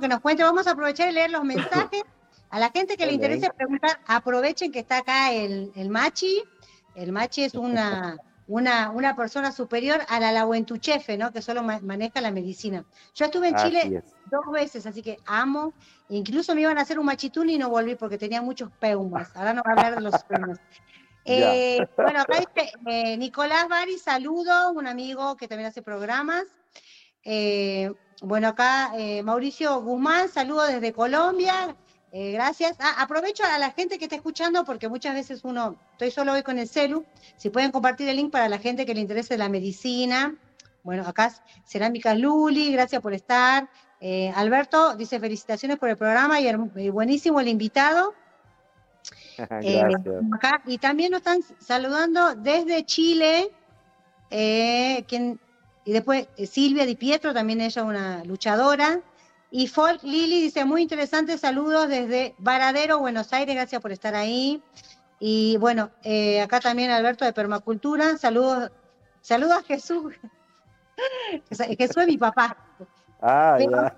[0.00, 2.02] que nos cuente, vamos a aprovechar y leer los mensajes.
[2.48, 6.44] A la gente que le interese preguntar, aprovechen que está acá el, el Machi.
[6.94, 8.16] El Machi es una,
[8.46, 11.32] una, una persona superior a la Lahuentuchefe, ¿no?
[11.32, 12.84] Que solo maneja la medicina.
[13.16, 15.72] Yo estuve en Chile dos veces, así que amo.
[16.08, 19.34] Incluso me iban a hacer un machitún y no volví porque tenía muchos peumas.
[19.34, 20.60] Ahora no va a hablar de los peumas.
[21.28, 26.44] Eh, bueno, acá dice eh, Nicolás Bari, saludo, un amigo que también hace programas.
[27.24, 28.92] Eh, bueno, acá
[29.24, 31.76] Mauricio Guzmán, saludo desde Colombia.
[32.12, 32.76] gracias.
[32.78, 36.42] Ah, aprovecho a la gente que está escuchando porque muchas veces uno, estoy solo hoy
[36.42, 37.04] con el celu,
[37.36, 40.34] si pueden compartir el link para la gente que le interese la medicina.
[40.84, 41.32] Bueno, acá
[41.64, 43.68] Cerámica Luli, gracias por estar.
[44.34, 48.14] Alberto dice felicitaciones por el programa y buenísimo el invitado.
[49.62, 49.82] Eh,
[50.34, 53.50] acá, y también nos están saludando desde Chile,
[54.30, 55.38] eh, quien,
[55.84, 59.00] y después eh, Silvia Di Pietro, también ella una luchadora.
[59.50, 64.62] Y Folk Lili dice, muy interesante, saludos desde Varadero, Buenos Aires, gracias por estar ahí.
[65.20, 65.90] Y bueno,
[66.42, 68.70] acá también Alberto de Permacultura, saludos,
[69.20, 70.14] saludos a Jesús.
[71.78, 72.65] Jesús es mi papá.
[73.20, 73.96] Ah, nada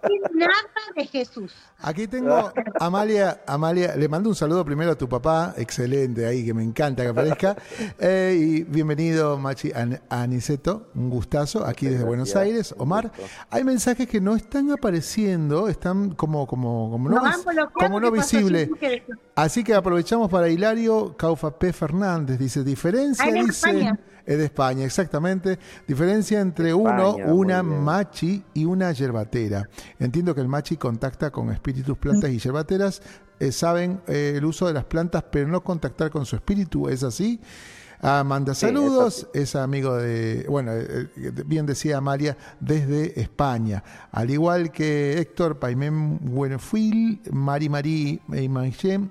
[0.94, 1.52] de Jesús.
[1.80, 6.54] Aquí tengo Amalia, Amalia, le mando un saludo primero a tu papá, excelente ahí, que
[6.54, 7.56] me encanta que aparezca.
[8.00, 9.72] Eh, y bienvenido, Machi
[10.08, 12.74] Aniceto, un gustazo, aquí desde Buenos Aires.
[12.78, 13.10] Omar,
[13.50, 17.20] hay mensajes que no están apareciendo, están como, como, como no,
[17.74, 18.70] como no visible.
[19.34, 21.72] Así que aprovechamos para Hilario Caufa P.
[21.72, 23.98] Fernández, dice, diferencia, dice...
[24.28, 25.58] Es de España, exactamente.
[25.86, 29.66] Diferencia entre uno, una machi y una yerbatera.
[29.98, 33.00] Entiendo que el machi contacta con espíritus, plantas y yerbateras.
[33.40, 36.90] Eh, saben eh, el uso de las plantas, pero no contactar con su espíritu.
[36.90, 37.40] ¿Es así?
[38.02, 41.08] Ah, manda saludos, es, amigo de, bueno, eh,
[41.46, 43.82] bien decía Amalia, desde España.
[44.12, 49.08] Al igual que Héctor Paimén Buenofil, Mari Marí Imanjem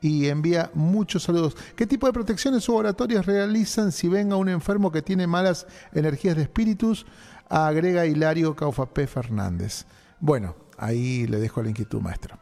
[0.00, 1.56] y envía muchos saludos.
[1.76, 5.66] ¿Qué tipo de protecciones o oratorias realizan si ven a un enfermo que tiene malas
[5.92, 7.06] energías de espíritus?
[7.48, 9.06] Agrega Hilario P.
[9.06, 9.86] Fernández.
[10.20, 12.36] Bueno, ahí le dejo la inquietud, maestro.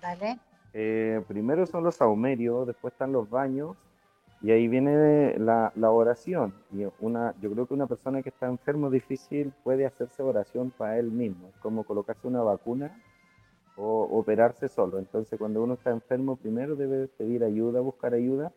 [0.00, 0.38] Dale.
[0.74, 3.76] Eh, primero son los saumerios, después están los baños
[4.42, 6.54] y ahí viene la, la, oración.
[6.72, 10.98] Y una, yo creo que una persona que está enfermo difícil puede hacerse oración para
[10.98, 12.92] él mismo, es como colocarse una vacuna
[13.78, 14.98] o operarse solo.
[14.98, 18.52] Entonces, cuando uno está enfermo, primero debe pedir ayuda, buscar ayuda,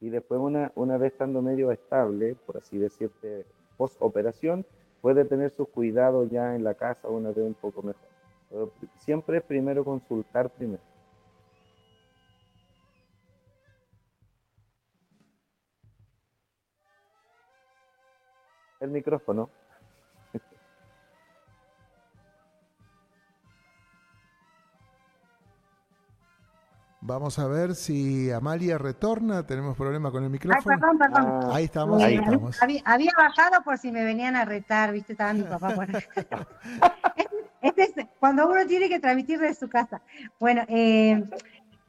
[0.00, 4.64] y después, una, una vez estando medio estable, por así decirte, post operación,
[5.00, 8.08] puede tener sus cuidados ya en la casa una vez un poco mejor.
[8.48, 10.82] Pero siempre primero consultar primero.
[18.80, 19.48] El micrófono.
[27.06, 29.46] Vamos a ver si Amalia retorna.
[29.46, 30.64] Tenemos problema con el micrófono.
[30.64, 31.24] perdón, perdón.
[31.26, 32.56] Ah, ahí estamos, ahí estamos.
[32.62, 35.12] Había, bajado por si me venían a retar, ¿viste?
[35.12, 35.86] Estaba mi papá por
[37.60, 40.00] este, es cuando uno tiene que transmitir desde su casa.
[40.40, 41.22] Bueno, eh,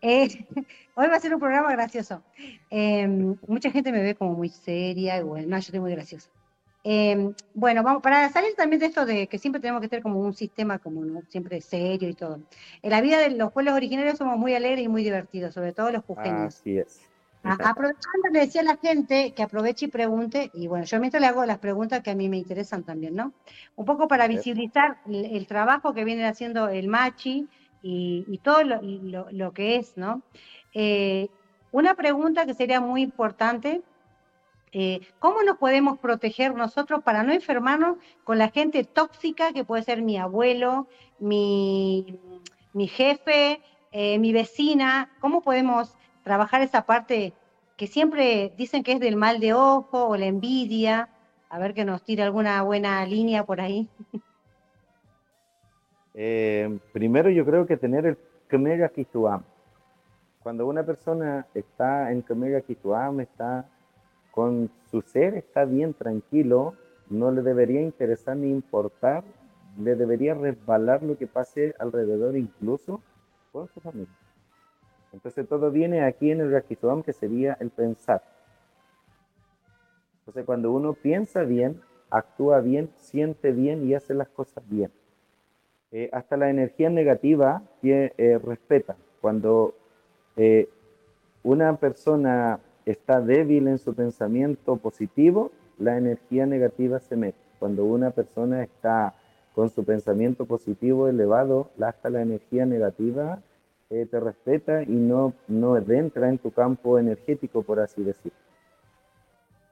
[0.02, 0.46] eh,
[0.96, 2.22] hoy va a ser un programa gracioso.
[2.70, 3.08] Eh,
[3.48, 6.30] mucha gente me ve como muy seria y bueno, no, yo estoy muy graciosa.
[6.88, 10.20] Em, bueno, vamos, para salir también de esto de que siempre tenemos que tener como
[10.20, 12.42] un sistema como siempre serio y todo.
[12.84, 15.92] En la vida de los pueblos originarios somos muy alegres y muy divertidos, sobre todo
[15.92, 16.60] los jujeños.
[16.60, 17.02] Así es.
[17.44, 21.28] aprovechando, le decía a la gente que aproveche y pregunte, y bueno, yo mientras le
[21.28, 23.34] hago las preguntas que a mí me interesan también, ¿no?
[23.76, 27.48] Un poco para visibilizar el, trabajo que viene haciendo el Machi
[27.82, 30.22] y, todo lo, que es, ¿no?
[30.76, 31.30] Eh,
[31.72, 33.82] una pregunta que sería muy importante
[34.78, 39.84] eh, ¿Cómo nos podemos proteger nosotros para no enfermarnos con la gente tóxica que puede
[39.84, 42.20] ser mi abuelo, mi,
[42.90, 43.62] jefe,
[43.94, 45.10] eh, mi vecina?
[45.22, 47.32] ¿Cómo podemos trabajar esa parte
[47.78, 51.08] que siempre dicen que es del mal de ojo o la envidia?
[51.48, 53.88] A ver que nos tire alguna buena línea por ahí.
[56.18, 58.18] Eh, primero yo creo que tener el
[58.48, 59.44] Kemega Kituam.
[60.42, 63.68] Cuando una persona está en Kemega Kituam, está
[64.36, 66.76] con su ser está bien tranquilo,
[67.10, 69.24] no le debería interesar ni importar,
[69.80, 73.02] le debería resbalar lo que pase alrededor incluso
[73.54, 74.14] con su familia.
[75.14, 78.22] Entonces todo viene aquí en el Rakizodam, que sería el pensar.
[80.20, 84.92] Entonces cuando uno piensa bien, actúa bien, siente bien y hace las cosas bien.
[85.94, 88.98] Eh, hasta la energía negativa que eh, respeta.
[89.22, 89.76] Cuando
[90.36, 90.68] eh,
[91.44, 97.38] una persona está débil en su pensamiento positivo, la energía negativa se mete.
[97.60, 99.16] Cuando una persona está
[99.54, 103.42] con su pensamiento positivo elevado, hasta la energía negativa
[103.90, 108.38] eh, te respeta y no, no entra en tu campo energético, por así decirlo.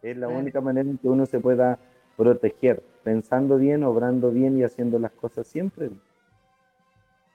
[0.02, 1.80] Es la única manera en que uno se pueda
[2.18, 5.90] proteger, pensando bien, obrando bien y haciendo las cosas siempre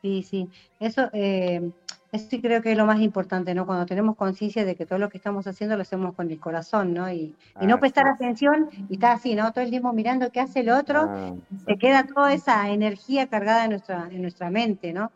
[0.03, 0.49] Sí, sí.
[0.79, 1.73] Eso, eh,
[2.11, 3.67] eso creo que es lo más importante, ¿no?
[3.67, 6.95] Cuando tenemos conciencia de que todo lo que estamos haciendo lo hacemos con el corazón,
[6.95, 7.11] ¿no?
[7.11, 9.53] Y, no prestar atención y estar así, ¿no?
[9.53, 11.35] Todo el tiempo mirando qué hace el otro, ah,
[11.67, 15.11] se queda toda esa energía cargada en nuestra, en nuestra mente, ¿no?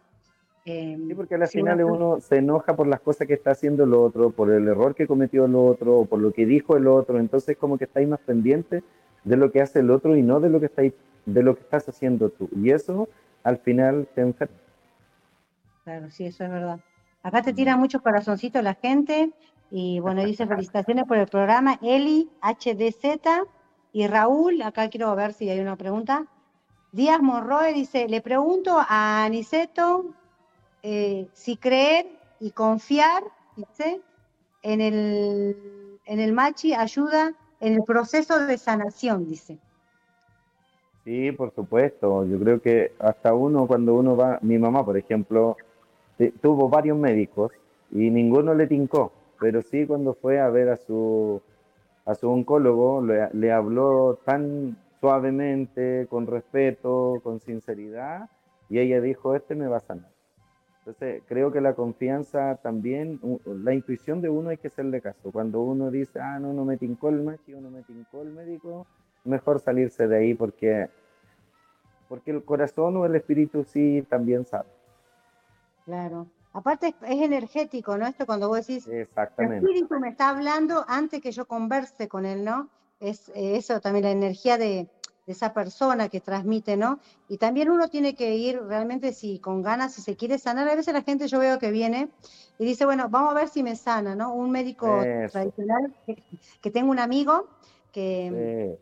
[0.64, 3.95] Eh, sí, porque al final uno se enoja por las cosas que está haciendo el
[3.95, 7.18] otro, por el error que cometió el otro, o por lo que dijo el otro,
[7.18, 8.84] entonces como que estáis más pendiente
[9.24, 10.93] de lo que hace el otro y no de lo que estáis,
[11.24, 12.49] de lo que estás haciendo tú.
[12.55, 13.09] Y eso
[13.43, 14.55] al final te enferma.
[15.85, 16.80] Claro, sí, eso es verdad.
[17.22, 19.33] Acá te tiran muchos corazoncitos la gente.
[19.70, 21.78] Y bueno, dice felicitaciones por el programa.
[21.83, 23.47] Eli, HDZ
[23.93, 26.26] y Raúl, acá quiero ver si hay una pregunta.
[26.93, 30.14] Díaz Monroe dice, le pregunto a Aniceto
[30.83, 32.07] eh, si creer
[32.41, 33.22] y confiar,
[33.57, 34.01] dice,
[34.62, 39.59] en el, en el machi ayuda en el proceso de sanación, dice.
[41.05, 42.24] Sí, por supuesto.
[42.26, 45.57] Yo creo que hasta uno, cuando uno va, mi mamá, por ejemplo,
[46.40, 47.52] tuvo varios médicos
[47.90, 51.42] y ninguno le tincó, pero sí cuando fue a ver a su,
[52.04, 58.30] a su oncólogo, le, habló tan suavemente, con respeto, con sinceridad,
[58.68, 60.10] y ella dijo, este me va a sanar.
[60.78, 65.30] Entonces, creo que la confianza también, la intuición de uno hay que hacerle caso.
[65.30, 68.32] Cuando uno dice, ah, no, no me tincó el machi o no me tincó el
[68.32, 68.86] médico,
[69.24, 70.88] mejor salirse de ahí porque,
[72.08, 74.68] porque el corazón o el espíritu sí también sabe.
[75.85, 76.28] Claro.
[76.53, 78.07] Aparte es, energético, ¿no?
[78.07, 79.59] Esto cuando vos decís, Exactamente.
[79.59, 82.68] el espíritu me está hablando antes que yo converse con él, ¿no?
[83.01, 84.89] Es eh, eso también, la energía de,
[85.24, 86.99] esa persona que transmite, ¿no?
[87.28, 90.68] Y también uno tiene que ir realmente si con ganas, si se quiere sanar.
[90.68, 92.11] A veces la gente yo veo que viene
[92.59, 94.35] y dice, bueno, vamos a ver si me sana, ¿no?
[94.35, 95.95] Un médico tradicional,
[96.61, 97.49] que, tengo un amigo
[97.93, 98.78] que,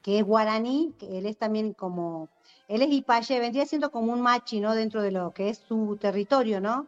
[0.00, 2.28] que es guaraní, que él es también como
[2.70, 4.76] él es Ipaye, vendría siendo como un machi, ¿no?
[4.76, 6.86] Dentro de lo que es su territorio, ¿no?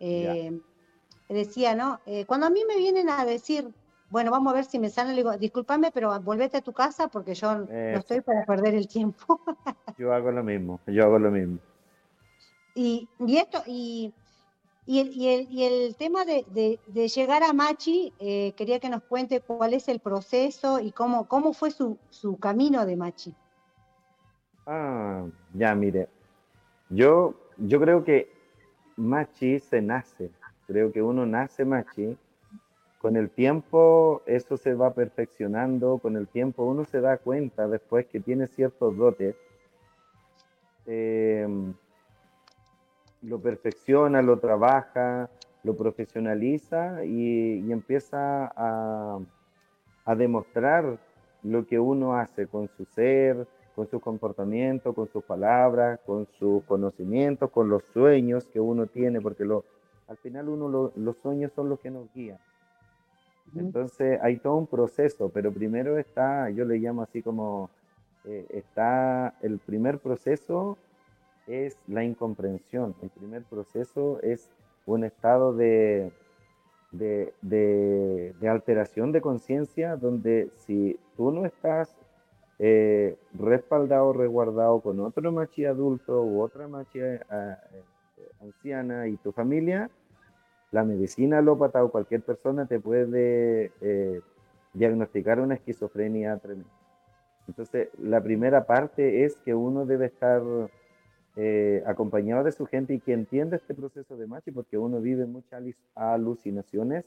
[0.00, 0.60] Eh,
[1.28, 2.00] decía, ¿no?
[2.04, 3.72] Eh, cuando a mí me vienen a decir,
[4.10, 7.06] bueno, vamos a ver si me sana, le digo, discúlpame, pero volvete a tu casa
[7.06, 9.40] porque yo no estoy para perder el tiempo.
[9.98, 11.60] yo hago lo mismo, yo hago lo mismo.
[12.74, 14.12] Y, esto, y,
[14.88, 16.80] el, tema de,
[17.14, 21.52] llegar a Machi, eh, quería que nos cuente cuál es el proceso y cómo, cómo
[21.52, 23.32] fue su, su camino de Machi.
[24.72, 26.08] Ah, ya, mire.
[26.90, 28.30] Yo, yo creo que
[28.96, 30.30] machi se nace.
[30.68, 32.16] Creo que uno nace machi.
[33.00, 38.06] Con el tiempo eso se va perfeccionando, con el tiempo uno se da cuenta después
[38.06, 39.34] que tiene ciertos dotes.
[40.86, 41.74] Em,
[43.22, 45.28] lo perfecciona, lo trabaja,
[45.64, 49.18] lo profesionaliza y, empieza a,
[50.04, 50.96] a demostrar
[51.42, 56.62] lo que uno hace con su ser, con su comportamiento, con sus palabras, con sus
[56.64, 59.64] conocimientos, con los sueños que uno tiene, porque lo,
[60.08, 62.38] al final uno los sueños son los que nos guían.
[63.56, 67.70] Entonces hay todo un proceso, pero primero está, yo le llamo así como,
[68.24, 70.76] eh, está el primer proceso
[71.46, 74.50] es la incomprensión, el primer proceso es
[74.86, 76.12] un estado de,
[76.92, 81.96] de, de, de alteración de conciencia donde si tú no estás
[82.62, 87.56] eh, respaldado, resguardado con otro machi adulto u otra machi eh, eh,
[88.42, 89.88] anciana y tu familia,
[90.70, 93.72] la medicina alópata o cualquier persona te puede
[94.74, 96.70] diagnosticar una esquizofrenia tremenda.
[97.48, 100.42] Entonces, la primera parte es que uno debe estar
[101.86, 105.64] acompañado de su gente y que entienda este proceso de machi, porque uno vive muchas
[105.94, 107.06] alucinaciones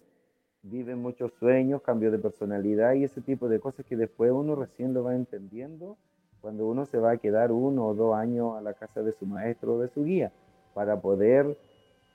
[0.63, 4.93] vive muchos sueños, cambio de personalidad y ese tipo de cosas que después uno recién
[4.93, 5.97] lo va entendiendo
[6.41, 9.25] cuando uno se va a quedar uno o dos años a la casa de su
[9.25, 10.31] maestro o de su guía
[10.73, 11.57] para poder,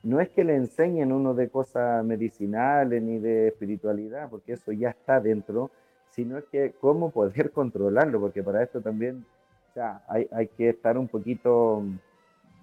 [0.02, 4.90] no es que le enseñen uno de cosas medicinales ni de espiritualidad, porque eso ya
[4.90, 5.70] está dentro,
[6.10, 9.24] sino es que cómo poder controlarlo, porque para esto también
[10.08, 11.82] hay, hay que estar un poquito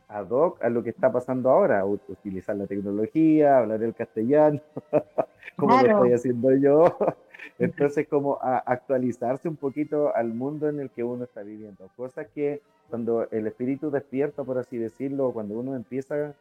[0.07, 4.61] ad hoc a lo que está pasando ahora, utilizar la tecnología, hablar el castellano,
[5.57, 6.97] como lo estoy haciendo yo.
[7.59, 11.89] Entonces, como actualizarse un poquito al mundo en el que uno está viviendo.
[11.95, 16.33] Cosa que cuando el espíritu despierta, por así decirlo, cuando uno empieza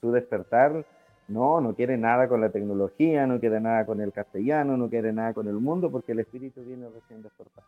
[0.00, 0.84] su despertar,
[1.28, 5.12] no, no quiere nada con la tecnología, no quiere nada con el castellano, no quiere
[5.12, 7.66] nada con el mundo, porque el espíritu viene recién despertado.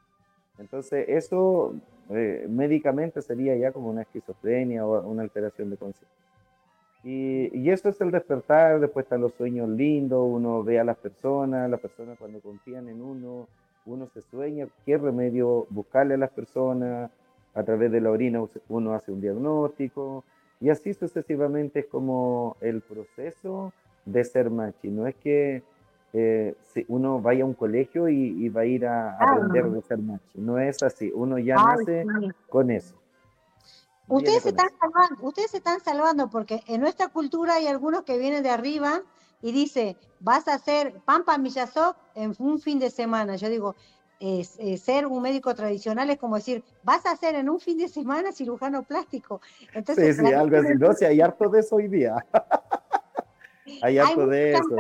[0.59, 1.75] Entonces, eso
[2.11, 6.09] eh, médicamente sería ya como una esquizofrenia o una alteración de conciencia.
[7.05, 10.97] Y, y, eso es el despertar, después están los sueños lindos, uno ve a las
[10.97, 13.49] personas, las personas cuando confían en uno,
[13.87, 17.11] uno se sueña qué remedio buscarle a las personas,
[17.55, 20.25] a través de la orina uno hace un diagnóstico,
[20.61, 23.73] y así sucesivamente es como el proceso
[24.05, 24.89] de ser machi.
[24.89, 25.63] No es que
[26.13, 29.99] eh, si uno vaya a un colegio y, va a ir a, aprender a ser
[29.99, 30.25] macho.
[30.35, 32.05] No es así, uno ya nace
[32.49, 32.95] con eso.
[34.09, 38.19] Ustedes se, están Salvando, ustedes se están salvando porque en nuestra cultura hay algunos que
[38.19, 39.01] vienen de arriba
[39.41, 43.37] y dice, vas a hacer Pampa Millazoc en un fin de semana.
[43.37, 43.75] Yo digo,
[44.77, 48.33] ser un médico tradicional es como decir, vas a ser en un fin de semana
[48.33, 49.41] cirujano plástico.
[49.73, 52.17] Entonces, sí, sí, algo así, no, si hay harto de eso hoy día.
[53.81, 54.77] Hay harto de eso.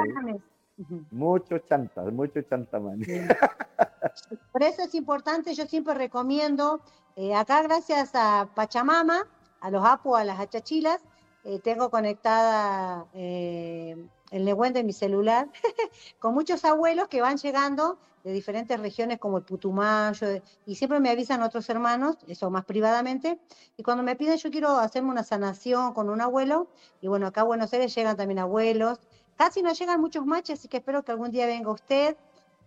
[1.11, 3.09] Muchos chantas, muchos chantamanes.
[4.53, 6.81] Por eso es importante, yo siempre recomiendo,
[7.17, 9.27] eh, acá gracias a Pachamama,
[9.61, 11.01] a los Apu, a las Achachilas,
[11.45, 13.97] eh, tengo conectada eh,
[14.31, 15.51] el Nehuen de mi celular
[16.19, 21.11] con muchos abuelos que van llegando de diferentes regiones como el Putumayo, y siempre me
[21.11, 23.41] avisan otros hermanos, eso más privadamente,
[23.77, 26.69] y cuando me piden yo quiero hacerme una sanación con un abuelo,
[27.01, 29.01] y bueno, acá a Buenos Aires llegan también abuelos,
[29.43, 32.17] casi no llegan muchos machos, así que espero que algún día venga usted,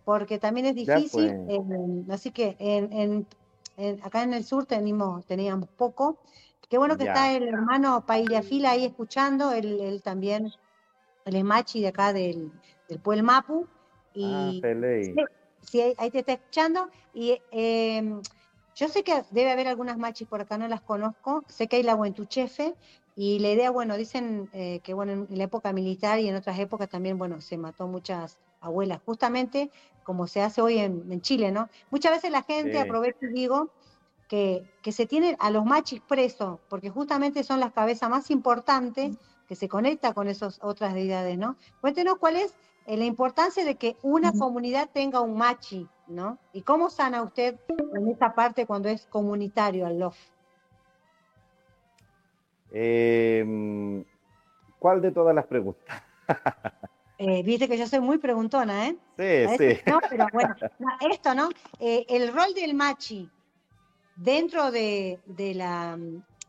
[0.04, 2.10] porque también es difícil, pues.
[2.10, 3.26] así que en,
[4.02, 6.18] acá en el sur teníamos, teníamos poco,
[6.68, 8.04] qué bueno que está el hermano
[8.42, 10.52] Fila ahí escuchando, él, también,
[11.24, 12.52] el es machi de acá del,
[12.90, 13.66] del Pueblo Mapu,
[14.12, 15.24] y ah,
[15.62, 16.90] sí, ahí te está escuchando.
[17.14, 18.20] Y em,
[18.74, 21.42] yo sé que debe haber algunas machis por acá, no las conozco.
[21.48, 22.74] Sé que hay la Huentuchefe.
[23.18, 26.58] Y la idea, bueno, dicen eh, que bueno, en la época militar y en otras
[26.58, 29.70] épocas también, bueno, se mató muchas abuelas, justamente
[30.04, 31.68] como se hace hoy en, Chile, ¿no?
[31.90, 33.70] Muchas veces la gente, aprovecha y digo,
[34.28, 39.16] que, que, se tienen a los machis presos, porque justamente son las cabezas más importantes
[39.48, 41.56] que se conecta con esas otras deidades, ¿no?
[41.80, 42.54] Cuéntenos cuál es
[42.86, 46.38] la importancia de que una comunidad tenga un machi, ¿no?
[46.52, 47.58] ¿Y cómo sana usted
[47.94, 50.16] en esa parte cuando es comunitario el love?
[52.78, 54.04] Em,
[54.78, 56.02] ¿Cuál de todas las preguntas?
[57.18, 58.96] Eh, viste que yo soy muy preguntona, ¿eh?
[59.16, 59.80] Sí, sí.
[59.86, 60.54] No, pero bueno,
[61.10, 61.48] esto, ¿no?
[61.80, 63.30] Eh, el rol del machi
[64.16, 65.18] dentro de,
[65.54, 65.98] la,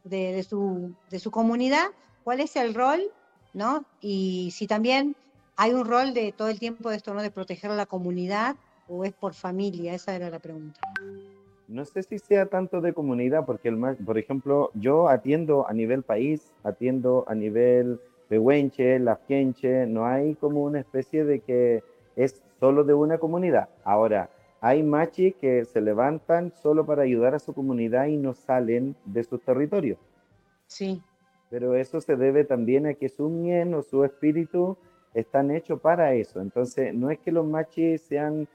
[0.03, 1.85] de, su, de su comunidad,
[2.25, 3.01] ¿cuál es el rol,
[3.53, 3.85] ¿no?
[4.01, 5.15] Y si también
[5.59, 7.23] ¿Hay un rol de todo el tiempo de esto, ¿no?
[7.23, 8.55] De proteger a la comunidad
[8.87, 9.95] o es por familia?
[9.95, 10.79] Esa era la pregunta.
[11.67, 16.03] No sé si sea tanto de comunidad, porque, el, por ejemplo, yo atiendo a nivel
[16.03, 17.99] país, atiendo a nivel
[18.29, 21.83] pehuenche, lafquenche, no hay como una especie de que
[22.15, 23.69] es solo de una comunidad.
[23.83, 24.29] Ahora,
[24.61, 29.23] hay machis que se levantan solo para ayudar a su comunidad y no salen de
[29.23, 29.97] su territorio.
[30.65, 31.01] Sí.
[31.49, 34.77] Pero eso se debe también a que su mien o su espíritu
[35.13, 36.41] están hechos para eso.
[36.41, 38.47] Entonces, no es que los machis sean,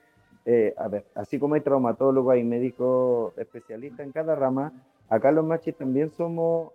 [0.44, 4.72] eh, a ver, así como hay traumatólogos, hay médicos especialistas en cada rama,
[5.08, 6.72] acá los machis también somos,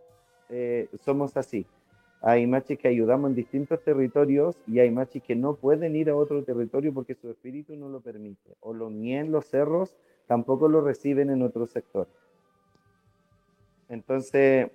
[0.50, 1.66] eh, somos así.
[2.22, 6.16] Hay machis que ayudamos en distintos territorios y hay machis que no pueden ir a
[6.16, 8.56] otro territorio porque su espíritu no lo permite.
[8.62, 9.96] O los en los cerros,
[10.26, 12.08] tampoco lo reciben en otro sector.
[13.90, 14.72] Entonces,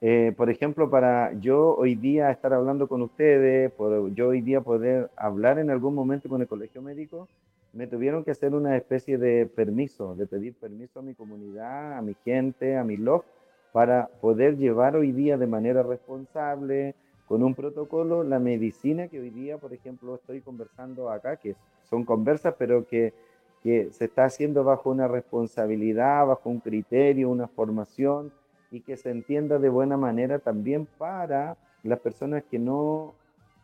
[0.00, 4.60] eh, por ejemplo, para yo hoy día estar hablando con ustedes, por yo hoy día
[4.60, 7.28] poder hablar en algún momento con el colegio médico,
[7.72, 12.02] me tuvieron que hacer una especie de permiso, de pedir permiso a mi comunidad, a
[12.02, 13.24] mi gente, a mi log,
[13.72, 16.94] para poder llevar hoy día de manera responsable,
[17.30, 21.54] con un protocolo, la medicina que hoy día, por ejemplo, estoy conversando acá, que
[21.88, 23.14] son conversas, pero que,
[23.62, 28.32] que se está haciendo bajo una responsabilidad, bajo un criterio, una formación
[28.72, 33.14] y que se entienda de buena manera también para las personas que no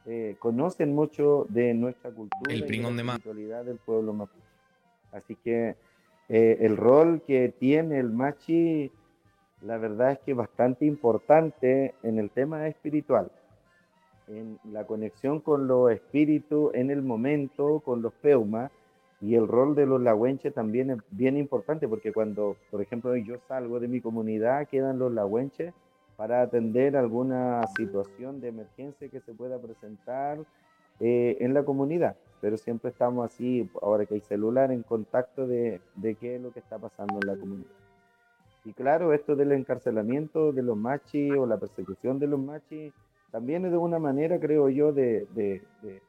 [0.06, 4.46] eh, conocen mucho de nuestra cultura y de la espiritualidad del pueblo mapuche.
[5.10, 5.74] Así que
[6.28, 8.92] eh, el rol que tiene el machi,
[9.62, 13.32] la verdad es que es bastante importante en el tema espiritual,
[14.28, 18.70] en la conexión con los espíritus en el momento, con los peumas,
[19.20, 23.38] y el rol de los lagüenches también es bien importante porque cuando, por ejemplo, yo
[23.48, 25.74] salgo de mi comunidad, quedan los lagüenches
[26.16, 30.38] para atender alguna situación de emergencia que se pueda presentar
[31.00, 32.16] eh, en la comunidad.
[32.40, 36.52] Pero siempre estamos así, ahora que hay celular, en contacto de, de, qué es lo
[36.52, 37.70] que está pasando en la comunidad.
[38.64, 42.92] Y claro, esto del encarcelamiento de los machis o la persecución de los machis,
[43.30, 45.62] también es de una manera, creo yo, de, de,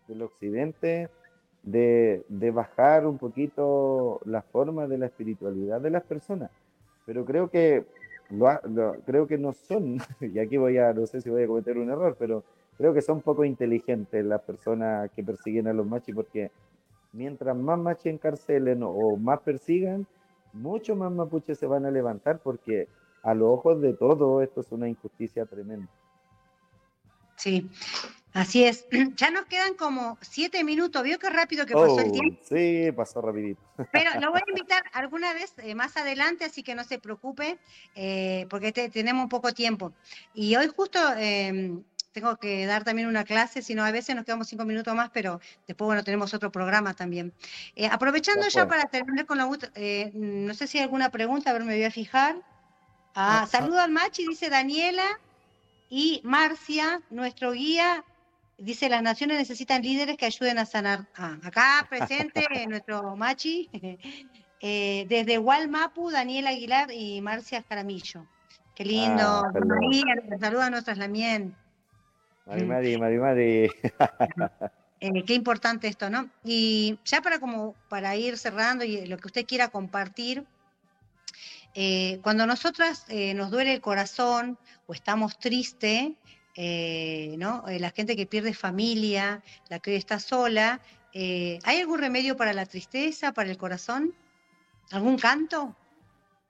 [0.08, 1.10] del occidente
[1.64, 6.50] de, bajar un poquito la forma de la espiritualidad de las personas.
[7.06, 7.86] Pero creo que,
[9.06, 11.90] creo que no son, y aquí voy a, no sé si voy a cometer un
[11.90, 12.44] error, pero
[12.78, 16.52] creo que son poco inteligentes las personas que persiguen a los machis, porque
[17.14, 20.06] mientras más machis encarcelen o más persigan,
[20.54, 22.88] mucho más mapuches se van a levantar, porque
[23.24, 25.90] a los ojos de todos esto es una injusticia tremenda.
[27.36, 27.70] Sí,
[28.38, 28.86] Así es.
[29.18, 31.02] Ya nos quedan como siete minutos.
[31.02, 32.42] ¿Vio qué rápido que pasó el oh, tiempo?
[32.48, 33.60] Sí, pasó rapidito.
[33.92, 37.58] Pero lo voy a invitar alguna vez eh, más adelante, así que no se preocupe,
[37.96, 39.92] eh, porque tenemos un poco tiempo.
[40.36, 44.24] Y hoy justo em, tengo que dar también una clase, si no, a veces nos
[44.24, 47.34] quedamos cinco minutos más, pero después, bueno, tenemos otro programa también.
[47.76, 49.46] Eh, aprovechando ya, para terminar con la...
[49.48, 52.36] no sé si hay alguna pregunta, a ver, me voy a fijar.
[53.16, 55.20] Ah, saludo al Machi, dice Daniela
[55.90, 58.04] y Marcia, nuestro guía
[58.58, 61.06] Dice, las naciones necesitan líderes que ayuden a sanar.
[61.16, 63.70] Ah, acá presente nuestro machi,
[64.62, 68.26] eh, desde Walmapu, Daniel Aguilar y Marcia Jaramillo.
[68.74, 69.24] Qué lindo.
[69.24, 69.52] Ah,
[70.40, 71.56] saluda a nuestras Lamien.
[72.48, 73.72] Mari, Mari, Mari, Mari.
[75.00, 76.28] Eh, qué importante esto, ¿no?
[76.44, 80.44] Y ya para como para ir cerrando y lo que usted quiera compartir,
[81.76, 83.06] eh, cuando nosotras
[83.36, 86.14] nos duele el corazón o estamos tristes,
[86.60, 87.68] eh, ¿no?
[87.68, 90.82] Eh, la gente que pierde familia, la que hoy está sola.
[91.14, 94.16] Eh, ¿Hay algún remedio para la tristeza, para el corazón?
[94.92, 95.76] ¿Algún canto?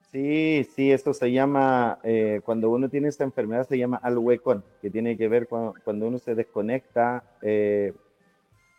[0.09, 1.99] Sí, sí, eso se llama,
[2.45, 6.07] cuando uno tiene esta enfermedad se llama al huecón, que tiene que ver con, cuando
[6.07, 7.25] uno se desconecta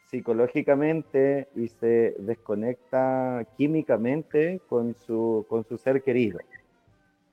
[0.07, 6.41] psicológicamente y se desconecta químicamente con su, con su ser querido.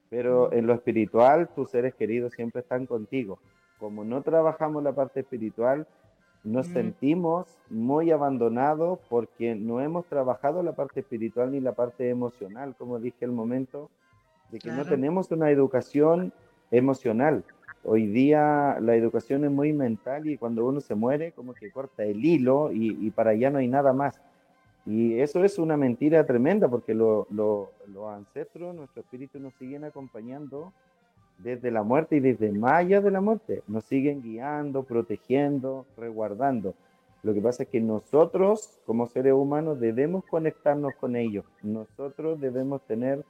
[0.10, 3.40] Pero en lo espiritual, tus seres queridos siempre están contigo
[3.86, 5.86] como no trabajamos la parte espiritual,
[6.44, 12.76] nos sentimos muy abandonados porque no hemos trabajado la parte espiritual ni la parte emocional,
[12.80, 13.92] como dije al momento,
[14.50, 16.34] de que no tenemos una educación
[16.72, 17.44] emocional.
[17.84, 22.06] Hoy día la educación es muy mental y cuando uno se muere como que corta
[22.06, 24.20] el hilo y, para allá no hay nada más.
[24.88, 27.70] Y eso es una mentira tremenda porque los
[28.10, 30.74] ancestros, nuestro espíritu nos siguen acompañando
[31.38, 33.64] desde la muerte y desde más allá de la muerte.
[33.68, 36.74] Nos siguen guiando, protegiendo, resguardando.
[37.24, 41.46] Lo que pasa es que nosotros, como seres humanos, debemos conectarnos con ellos.
[41.64, 43.26] Nosotros debemos tener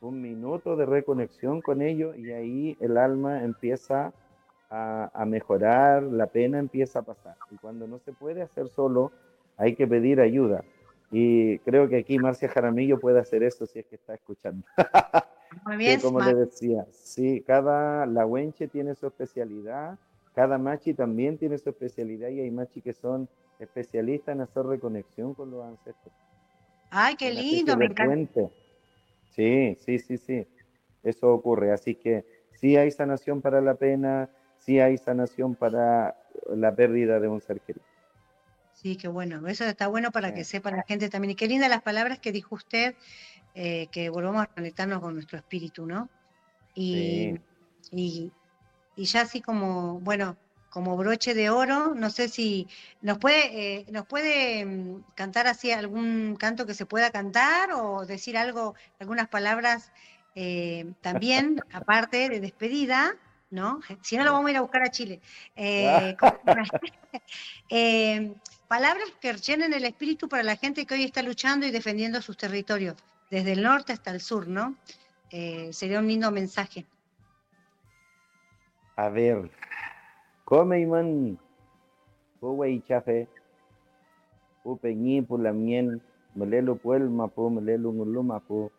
[0.00, 4.12] un minuto de reconexión con ellos y ahí el alma empieza
[4.70, 7.36] a, a, mejorar, la pena empieza a pasar.
[7.50, 9.12] Y cuando no se puede hacer solo,
[9.56, 10.64] hay que pedir ayuda.
[11.10, 14.66] Y creo que aquí Marcia Jaramillo puede hacer eso si es que está escuchando.
[16.02, 19.98] como le decía, sí, cada lahuenche tiene su especialidad,
[20.34, 23.28] cada machi también tiene su especialidad y hay machi que son
[23.58, 26.12] especialistas en hacer reconexión con los ancestros.
[26.90, 28.42] Ay, qué lindo, me encanta.
[29.30, 30.46] Sí, sí, sí, sí.
[31.02, 31.72] Eso ocurre.
[31.72, 36.16] Así que sí hay sanación para la pena, sí hay sanación para
[36.48, 37.84] la pérdida de un ser querido.
[38.72, 39.46] Sí, qué bueno.
[39.48, 41.32] Eso está bueno para que sepa la gente también.
[41.32, 42.94] Y qué lindas las palabras que dijo usted
[43.56, 46.08] eh, que volvamos a conectarnos con nuestro espíritu, ¿no?
[46.74, 47.38] Y,
[47.92, 48.32] y,
[48.96, 50.36] ya así como, bueno,
[50.70, 52.66] como broche de oro, no sé si
[53.00, 58.04] nos puede, eh, nos puede mm, cantar así algún canto que se pueda cantar o
[58.06, 59.92] decir algo, algunas palabras
[60.34, 63.14] eh, también, aparte de despedida,
[63.50, 63.78] ¿no?
[64.02, 65.20] Si no, lo vamos a ir a buscar a Chile.
[68.66, 72.36] palabras que llenen el espíritu para la gente que hoy está luchando y defendiendo sus
[72.36, 72.96] territorios
[73.34, 74.76] desde el norte hasta el sur, ¿no?
[75.32, 76.86] Eh, sería un lindo mensaje.
[78.94, 79.50] A ver,
[80.44, 81.36] come iman,
[82.68, 83.26] y chafe,
[84.62, 86.00] upeñi pulamien,
[86.36, 88.70] melelu puelma pu, melelu nguluma pu,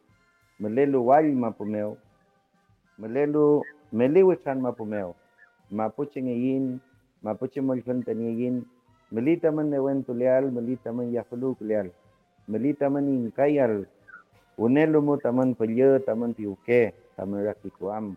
[0.57, 1.97] melelu walma pu meo,
[2.97, 5.15] melelu meliwichan ma pu meo,
[5.69, 6.79] mapuche ngayin,
[7.21, 8.63] mapuche molfantaniyin,
[9.11, 11.91] melita man newen tulial, melita man yafaluk leal,
[12.47, 13.85] melita man inkayal,
[14.55, 18.15] Unelumu taman pelye taman piuke taman rakikuam.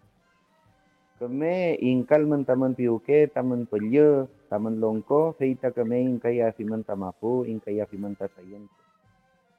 [1.18, 8.14] Kame ingkalman taman piuke taman pelye taman longko feita kame ingkaya fiman tamapu ingkaya fiman
[8.14, 8.70] tasayen.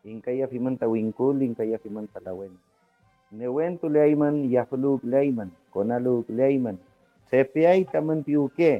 [0.07, 2.55] Ingkaya fiman tawingkul ingkaya fiman talawen.
[3.35, 6.79] Newen tu leiman yafluk leiman konaluk leiman.
[7.27, 8.79] Sepiai taman piuke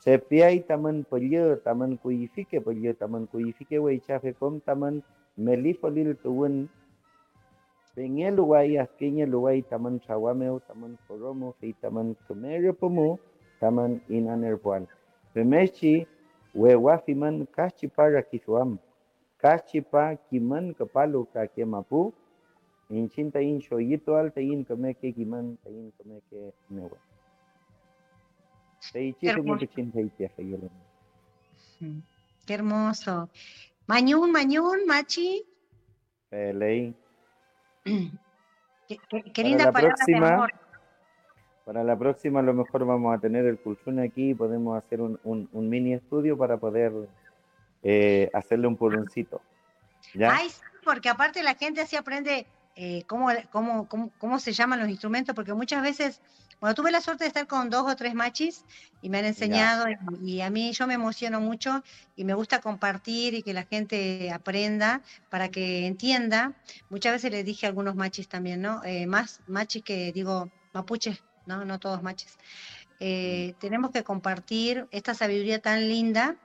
[0.00, 5.04] Sepiai taman pelye taman kuifike pelye taman kuifike wei chafe kom taman
[5.38, 6.72] melifolil tuwen
[7.94, 13.18] Pengel luway askinya luway taman sawameo taman koromo fi taman kemerio pomo
[13.60, 14.86] taman inanerpuan.
[15.34, 16.06] Pemechi
[16.54, 17.46] wewafiman
[17.96, 18.78] para kisuam.
[19.38, 22.12] Kachipa kiman kepalo kake mapu.
[22.90, 26.98] Incinta in shoyito al tein kemeke kiman tein kemeke mewa.
[32.46, 33.28] Qué hermoso.
[33.86, 35.44] Mañún, mañún, machi.
[36.30, 36.94] Pelei.
[37.84, 40.52] Qué, linda palabra próxima, de amor.
[41.64, 45.00] Para la próxima a lo mejor vamos a tener el pulsón aquí y podemos hacer
[45.00, 46.92] un, mini estudio para poder
[47.82, 49.40] eh, hacerle un pulsoncito.
[50.14, 50.34] ¿ya?
[50.34, 50.48] Ay,
[50.84, 55.52] porque aparte la gente así aprende eh, cómo, cómo, cómo, se llaman los instrumentos, porque
[55.52, 56.20] muchas veces,
[56.60, 58.64] bueno, tuve la suerte de estar con dos o tres machis
[59.02, 59.86] y me han enseñado
[60.22, 61.82] y, a mí yo me emociono mucho
[62.16, 66.54] y me gusta compartir y que la gente aprenda para que entienda.
[66.88, 68.82] Muchas veces les dije a algunos machis también, ¿no?
[68.84, 71.64] Eh, más machis que digo mapuches, ¿no?
[71.64, 72.38] No todos machis.
[73.00, 76.36] eh, tenemos que compartir esta sabiduría tan linda.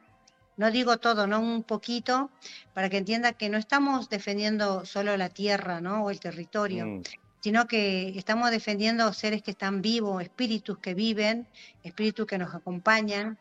[0.58, 2.30] No digo todo, no un poquito,
[2.74, 6.06] para que entienda que no estamos defendiendo solo la tierra ¿no?
[6.06, 7.02] o el territorio, mm.
[7.42, 11.48] sino que estamos defendiendo seres que están vivos, espíritus que viven,
[11.84, 13.38] espíritus que nos acompañan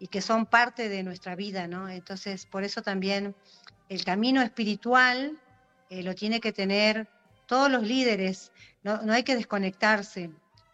[0.00, 1.68] y que son parte de nuestra vida.
[1.68, 1.88] ¿no?
[1.88, 3.34] Entonces, por eso también
[3.88, 5.38] el camino espiritual
[5.88, 7.08] eh, lo tiene que tener
[7.46, 8.50] todos los líderes,
[8.82, 10.30] no, no hay que desconectarse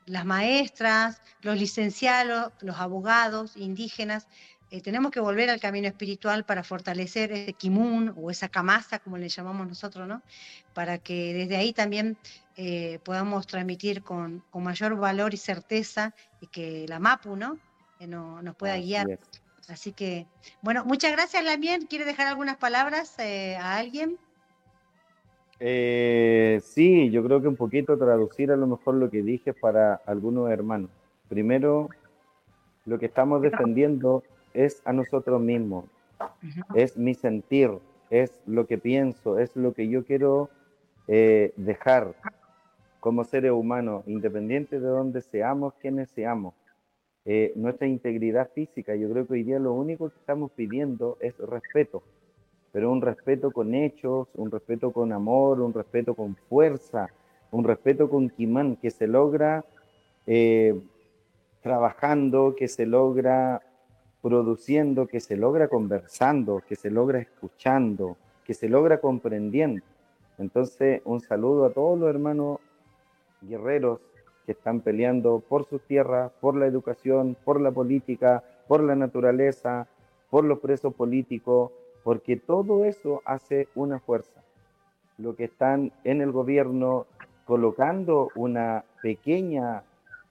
[0.06, 4.26] las maestras, los licenciados, los abogados indígenas,
[4.72, 9.18] eh, tenemos que volver al camino espiritual para fortalecer ese kimun o esa camasa, como
[9.18, 10.22] le llamamos nosotros, ¿no?
[10.72, 12.16] Para que desde ahí también
[12.56, 17.58] eh, podamos transmitir con, mayor valor y certeza y que la MAPU, ¿no?
[18.00, 19.18] Eh, nos pueda guiar.
[19.68, 20.26] Así que,
[20.62, 21.84] bueno, muchas gracias, Lamien.
[21.84, 24.16] ¿Quiere dejar algunas palabras a alguien?
[25.60, 30.50] Sí, yo creo que un poquito traducir a lo mejor lo que dije para algunos
[30.50, 30.88] hermanos.
[31.28, 31.90] Primero,
[32.86, 34.22] lo que estamos defendiendo
[34.54, 35.86] es a nosotros mismos,
[36.74, 37.70] es mi sentir,
[38.10, 40.50] es lo que pienso, es lo que yo quiero
[41.08, 42.14] eh, dejar
[43.00, 46.54] como seres humanos, independiente de donde seamos, quienes seamos.
[47.24, 51.36] Eh, nuestra integridad física, yo creo que hoy día lo único que estamos pidiendo es
[51.38, 52.02] respeto
[52.72, 57.10] pero un respeto con hechos, un respeto con amor, un respeto con fuerza,
[57.50, 59.64] un respeto con Kimán que se logra
[60.26, 60.80] eh,
[61.60, 63.60] trabajando, que se logra
[64.22, 69.84] produciendo, que se logra conversando, que se logra escuchando, que se logra comprendiendo.
[70.38, 72.58] Entonces, un saludo a todos los hermanos
[73.42, 74.00] guerreros
[74.46, 79.86] que están peleando por sus tierras, por la educación, por la política, por la naturaleza,
[80.30, 84.42] por los presos políticos, porque todo eso hace una fuerza.
[85.18, 87.06] Lo que están en el gobierno
[87.44, 89.82] colocando una pequeña,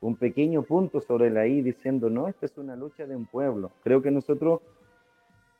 [0.01, 3.71] un pequeño punto sobre la I diciendo, no, esta es una lucha de un pueblo.
[3.83, 4.61] Creo que nosotros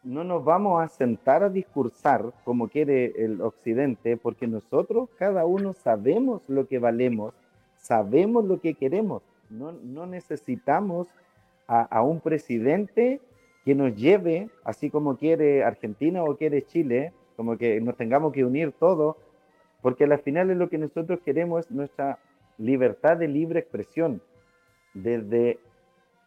[0.04, 5.74] no nos vamos a sentar a discursar como quiere el occidente, porque nosotros cada uno
[5.74, 7.36] sabemos lo que valemos,
[7.78, 9.22] sabemos lo que queremos.
[9.52, 11.08] No, no necesitamos
[11.68, 13.22] a, un presidente
[13.64, 18.44] que nos lleve, así como quiere Argentina o quiere Chile, como que nos tengamos que
[18.44, 19.16] unir todos,
[19.82, 22.20] porque al final es lo que nosotros queremos es nuestra
[22.58, 24.22] libertad de libre expresión,
[24.94, 25.60] desde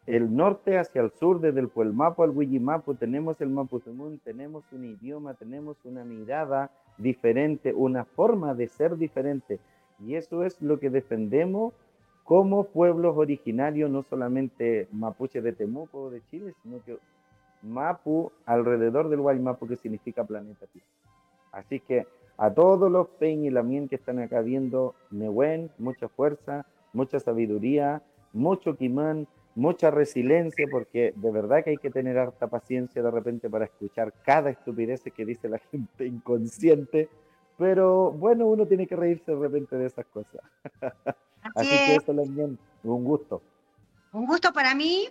[0.07, 4.85] el norte hacia el sur, desde el Puelmapo al Huillimapo, tenemos el Mapuzumún, tenemos un
[4.85, 9.61] idioma, tenemos una mirada diferente, una forma de ser diferente.
[10.01, 11.73] Y eso es lo que defendemos
[12.25, 16.99] como pueblos originarios, no solamente mapuche de Temuco o de Chile, sino que
[17.63, 20.89] Mapu alrededor del Guaymapu, que significa planeta Tierra.
[21.53, 22.07] Así que
[22.37, 28.03] a todos los Peñ y Lamien que están acá viendo, Nehuen, mucha fuerza, mucha sabiduría,
[28.35, 33.49] mucho Kimán, mucha resiliencia, porque de verdad que hay que tener harta paciencia de repente
[33.49, 37.09] para escuchar cada estupidez que dice la gente inconsciente,
[37.57, 40.43] pero bueno, uno tiene que reírse de repente de esas cosas.
[41.55, 43.43] Así, que eso, Lamien, un gusto.
[44.13, 45.09] Un gusto para mí,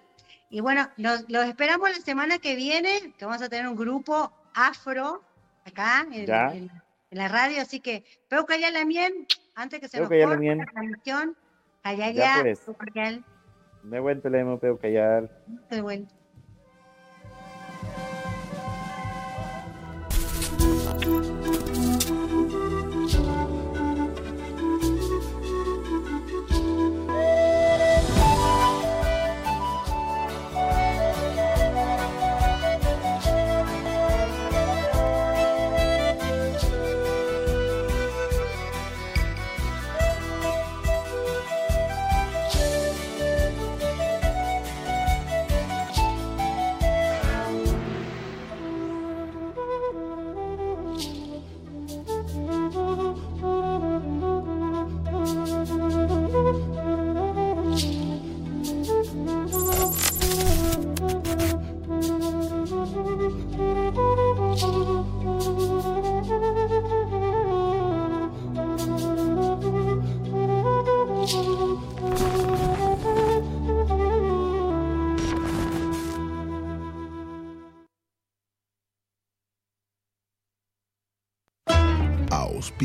[0.49, 5.21] y bueno, los, esperamos la semana que viene, que vamos a tener un grupo afro
[5.65, 6.69] acá en,
[7.11, 11.33] la radio, así que Peu la Mien, antes que se nos corte la
[11.83, 12.61] transmisión, Callaya, pues.
[13.83, 13.99] Me
[14.57, 15.29] Peu Callar.